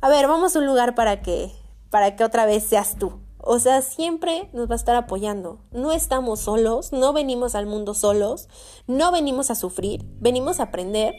a 0.00 0.08
ver, 0.08 0.26
vamos 0.26 0.56
a 0.56 0.58
un 0.58 0.66
lugar 0.66 0.94
para 0.94 1.20
que, 1.20 1.52
para 1.90 2.16
que 2.16 2.24
otra 2.24 2.46
vez 2.46 2.64
seas 2.64 2.96
tú. 2.98 3.20
O 3.42 3.58
sea, 3.58 3.82
siempre 3.82 4.48
nos 4.52 4.68
va 4.68 4.74
a 4.74 4.76
estar 4.76 4.96
apoyando. 4.96 5.60
No 5.72 5.92
estamos 5.92 6.40
solos, 6.40 6.92
no 6.92 7.12
venimos 7.12 7.54
al 7.54 7.66
mundo 7.66 7.94
solos, 7.94 8.48
no 8.86 9.12
venimos 9.12 9.50
a 9.50 9.54
sufrir, 9.54 10.04
venimos 10.20 10.60
a 10.60 10.64
aprender, 10.64 11.14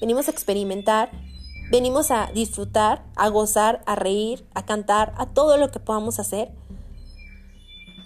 venimos 0.00 0.28
a 0.28 0.30
experimentar, 0.30 1.10
venimos 1.70 2.10
a 2.10 2.30
disfrutar, 2.32 3.04
a 3.16 3.28
gozar, 3.28 3.82
a 3.86 3.96
reír, 3.96 4.46
a 4.54 4.64
cantar, 4.64 5.14
a 5.16 5.26
todo 5.26 5.56
lo 5.56 5.70
que 5.70 5.80
podamos 5.80 6.18
hacer. 6.18 6.52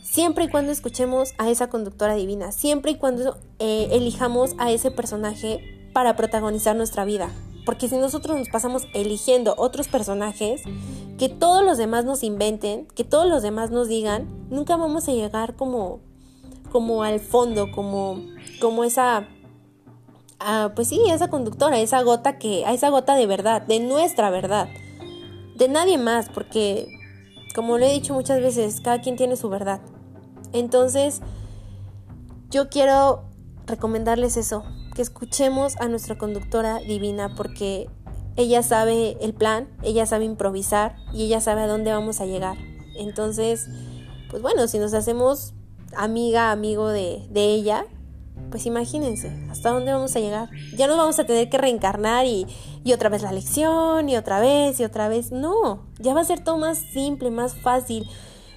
Siempre 0.02 0.44
y 0.44 0.48
cuando 0.48 0.72
escuchemos 0.72 1.32
a 1.38 1.50
esa 1.50 1.68
conductora 1.68 2.14
divina, 2.14 2.52
siempre 2.52 2.92
y 2.92 2.94
cuando 2.96 3.38
eh, 3.58 3.88
elijamos 3.92 4.54
a 4.58 4.70
ese 4.72 4.90
personaje 4.90 5.90
para 5.92 6.16
protagonizar 6.16 6.74
nuestra 6.76 7.04
vida. 7.04 7.30
Porque 7.68 7.86
si 7.86 7.98
nosotros 7.98 8.38
nos 8.38 8.48
pasamos 8.48 8.84
eligiendo 8.94 9.54
otros 9.58 9.88
personajes, 9.88 10.62
que 11.18 11.28
todos 11.28 11.62
los 11.62 11.76
demás 11.76 12.06
nos 12.06 12.22
inventen, 12.22 12.86
que 12.94 13.04
todos 13.04 13.28
los 13.28 13.42
demás 13.42 13.70
nos 13.70 13.88
digan, 13.88 14.26
nunca 14.48 14.78
vamos 14.78 15.06
a 15.06 15.12
llegar 15.12 15.54
como, 15.54 16.00
como 16.72 17.02
al 17.02 17.20
fondo, 17.20 17.70
como, 17.70 18.22
como 18.58 18.84
esa, 18.84 19.28
ah, 20.40 20.72
pues 20.74 20.88
sí, 20.88 20.98
esa 21.10 21.28
conductora, 21.28 21.78
esa 21.78 22.00
gota 22.00 22.38
que, 22.38 22.64
a 22.64 22.72
esa 22.72 22.88
gota 22.88 23.16
de 23.16 23.26
verdad, 23.26 23.60
de 23.60 23.80
nuestra 23.80 24.30
verdad, 24.30 24.70
de 25.54 25.68
nadie 25.68 25.98
más, 25.98 26.30
porque 26.30 26.88
como 27.54 27.76
lo 27.76 27.84
he 27.84 27.92
dicho 27.92 28.14
muchas 28.14 28.40
veces, 28.40 28.80
cada 28.80 29.02
quien 29.02 29.16
tiene 29.16 29.36
su 29.36 29.50
verdad. 29.50 29.82
Entonces, 30.54 31.20
yo 32.48 32.70
quiero 32.70 33.24
recomendarles 33.66 34.38
eso, 34.38 34.64
que 34.98 35.02
escuchemos 35.02 35.76
a 35.76 35.86
nuestra 35.86 36.18
conductora 36.18 36.80
divina 36.80 37.32
porque 37.36 37.88
ella 38.34 38.64
sabe 38.64 39.16
el 39.20 39.32
plan, 39.32 39.68
ella 39.84 40.06
sabe 40.06 40.24
improvisar 40.24 40.96
y 41.14 41.26
ella 41.26 41.40
sabe 41.40 41.60
a 41.60 41.66
dónde 41.68 41.92
vamos 41.92 42.20
a 42.20 42.26
llegar. 42.26 42.56
Entonces, 42.96 43.68
pues 44.28 44.42
bueno, 44.42 44.66
si 44.66 44.80
nos 44.80 44.94
hacemos 44.94 45.54
amiga, 45.96 46.50
amigo 46.50 46.88
de, 46.88 47.24
de 47.30 47.44
ella, 47.44 47.86
pues 48.50 48.66
imagínense, 48.66 49.30
¿hasta 49.48 49.70
dónde 49.70 49.92
vamos 49.92 50.16
a 50.16 50.18
llegar? 50.18 50.50
Ya 50.76 50.88
no 50.88 50.96
vamos 50.96 51.20
a 51.20 51.24
tener 51.26 51.48
que 51.48 51.58
reencarnar 51.58 52.26
y, 52.26 52.48
y, 52.82 52.92
otra 52.92 53.08
vez 53.08 53.22
la 53.22 53.30
lección, 53.30 54.08
y 54.08 54.16
otra 54.16 54.40
vez, 54.40 54.80
y 54.80 54.84
otra 54.84 55.08
vez. 55.08 55.30
No, 55.30 55.86
ya 56.00 56.12
va 56.12 56.22
a 56.22 56.24
ser 56.24 56.42
todo 56.42 56.58
más 56.58 56.78
simple, 56.78 57.30
más 57.30 57.54
fácil. 57.54 58.04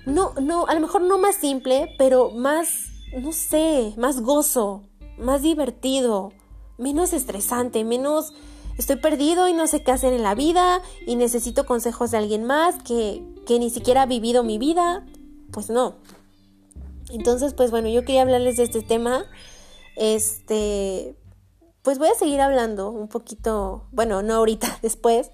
No, 0.08 0.34
no, 0.42 0.66
a 0.66 0.74
lo 0.74 0.80
mejor 0.80 1.04
no 1.04 1.20
más 1.20 1.36
simple, 1.36 1.94
pero 2.00 2.32
más, 2.32 2.88
no 3.16 3.32
sé, 3.32 3.94
más 3.96 4.22
gozo, 4.22 4.88
más 5.22 5.42
divertido, 5.42 6.34
menos 6.78 7.14
estresante, 7.14 7.84
menos 7.84 8.34
estoy 8.78 8.98
perdido 8.98 9.48
y 9.48 9.54
no 9.54 9.68
sé 9.68 9.84
qué 9.84 9.92
hacer 9.92 10.14
en 10.14 10.24
la 10.24 10.36
vida 10.36 10.82
y 11.06 11.16
necesito 11.16 11.66
consejos 11.66 12.12
de 12.12 12.18
alguien 12.18 12.44
más 12.44 12.82
que, 12.84 13.24
que 13.46 13.60
ni 13.60 13.70
siquiera 13.70 14.04
ha 14.04 14.06
vivido 14.06 14.44
mi 14.44 14.58
vida. 14.58 15.06
Pues 15.52 15.70
no. 15.70 15.96
Entonces, 17.12 17.54
pues 17.54 17.72
bueno, 17.72 17.90
yo 17.90 18.04
quería 18.06 18.22
hablarles 18.22 18.58
de 18.58 18.64
este 18.64 18.82
tema. 18.82 19.26
Este, 19.96 21.16
pues 21.82 22.00
voy 22.00 22.08
a 22.10 22.16
seguir 22.16 22.42
hablando 22.42 22.90
un 22.90 23.08
poquito, 23.08 23.86
bueno, 23.92 24.22
no 24.22 24.36
ahorita, 24.36 24.80
después, 24.82 25.32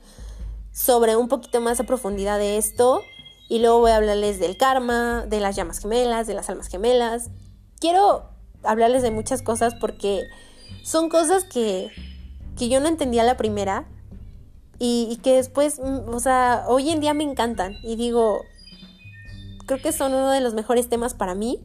sobre 0.71 1.15
un 1.15 1.27
poquito 1.27 1.61
más 1.61 1.79
a 1.79 1.83
profundidad 1.83 2.39
de 2.39 2.57
esto. 2.57 3.01
Y 3.49 3.59
luego 3.59 3.79
voy 3.79 3.91
a 3.91 3.97
hablarles 3.97 4.39
del 4.39 4.57
karma, 4.57 5.25
de 5.25 5.39
las 5.39 5.55
llamas 5.55 5.79
gemelas, 5.79 6.27
de 6.27 6.33
las 6.33 6.49
almas 6.49 6.67
gemelas. 6.67 7.29
Quiero 7.79 8.36
hablarles 8.63 9.01
de 9.01 9.11
muchas 9.11 9.41
cosas 9.41 9.75
porque 9.75 10.23
son 10.83 11.09
cosas 11.09 11.43
que, 11.43 11.89
que 12.57 12.69
yo 12.69 12.79
no 12.79 12.87
entendía 12.87 13.23
la 13.23 13.37
primera 13.37 13.87
y, 14.79 15.07
y, 15.09 15.17
que 15.17 15.33
después, 15.33 15.79
mm, 15.79 16.13
o 16.13 16.19
sea, 16.19 16.65
hoy 16.67 16.89
en 16.89 16.99
día 16.99 17.13
me 17.13 17.23
encantan 17.23 17.77
y 17.83 17.95
digo, 17.95 18.43
creo 19.65 19.81
que 19.81 19.91
son 19.91 20.13
uno 20.13 20.31
de 20.31 20.41
los 20.41 20.53
mejores 20.53 20.89
temas 20.89 21.13
para 21.13 21.35
mí. 21.35 21.59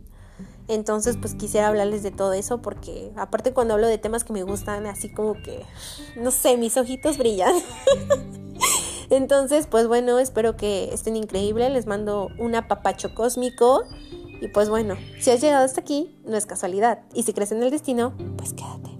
Entonces, 0.68 1.16
pues 1.20 1.34
quisiera 1.34 1.68
hablarles 1.68 2.02
de 2.02 2.10
todo 2.10 2.32
eso 2.34 2.62
porque 2.62 3.10
aparte 3.16 3.52
cuando 3.52 3.74
hablo 3.74 3.86
de 3.86 3.98
temas 3.98 4.24
que 4.24 4.32
me 4.32 4.42
gustan, 4.42 4.86
así 4.86 5.12
como 5.12 5.34
que, 5.34 5.64
no 6.16 6.30
sé, 6.30 6.56
mis 6.56 6.76
ojitos 6.76 7.18
brillan. 7.18 7.54
Entonces, 9.10 9.66
pues 9.66 9.88
bueno, 9.88 10.18
espero 10.18 10.56
que 10.56 10.92
estén 10.92 11.16
increíbles. 11.16 11.70
Les 11.72 11.86
mando 11.86 12.28
un 12.38 12.54
apapacho 12.54 13.14
cósmico 13.14 13.84
y 14.42 14.48
pues 14.48 14.68
bueno, 14.68 14.96
si 15.20 15.30
has 15.30 15.40
llegado 15.40 15.64
hasta 15.64 15.80
aquí, 15.80 16.18
no 16.24 16.36
es 16.36 16.46
casualidad. 16.46 17.04
Y 17.14 17.22
si 17.22 17.32
crees 17.32 17.52
en 17.52 17.62
el 17.62 17.70
destino, 17.70 18.12
pues 18.36 18.52
quédate. 18.52 18.90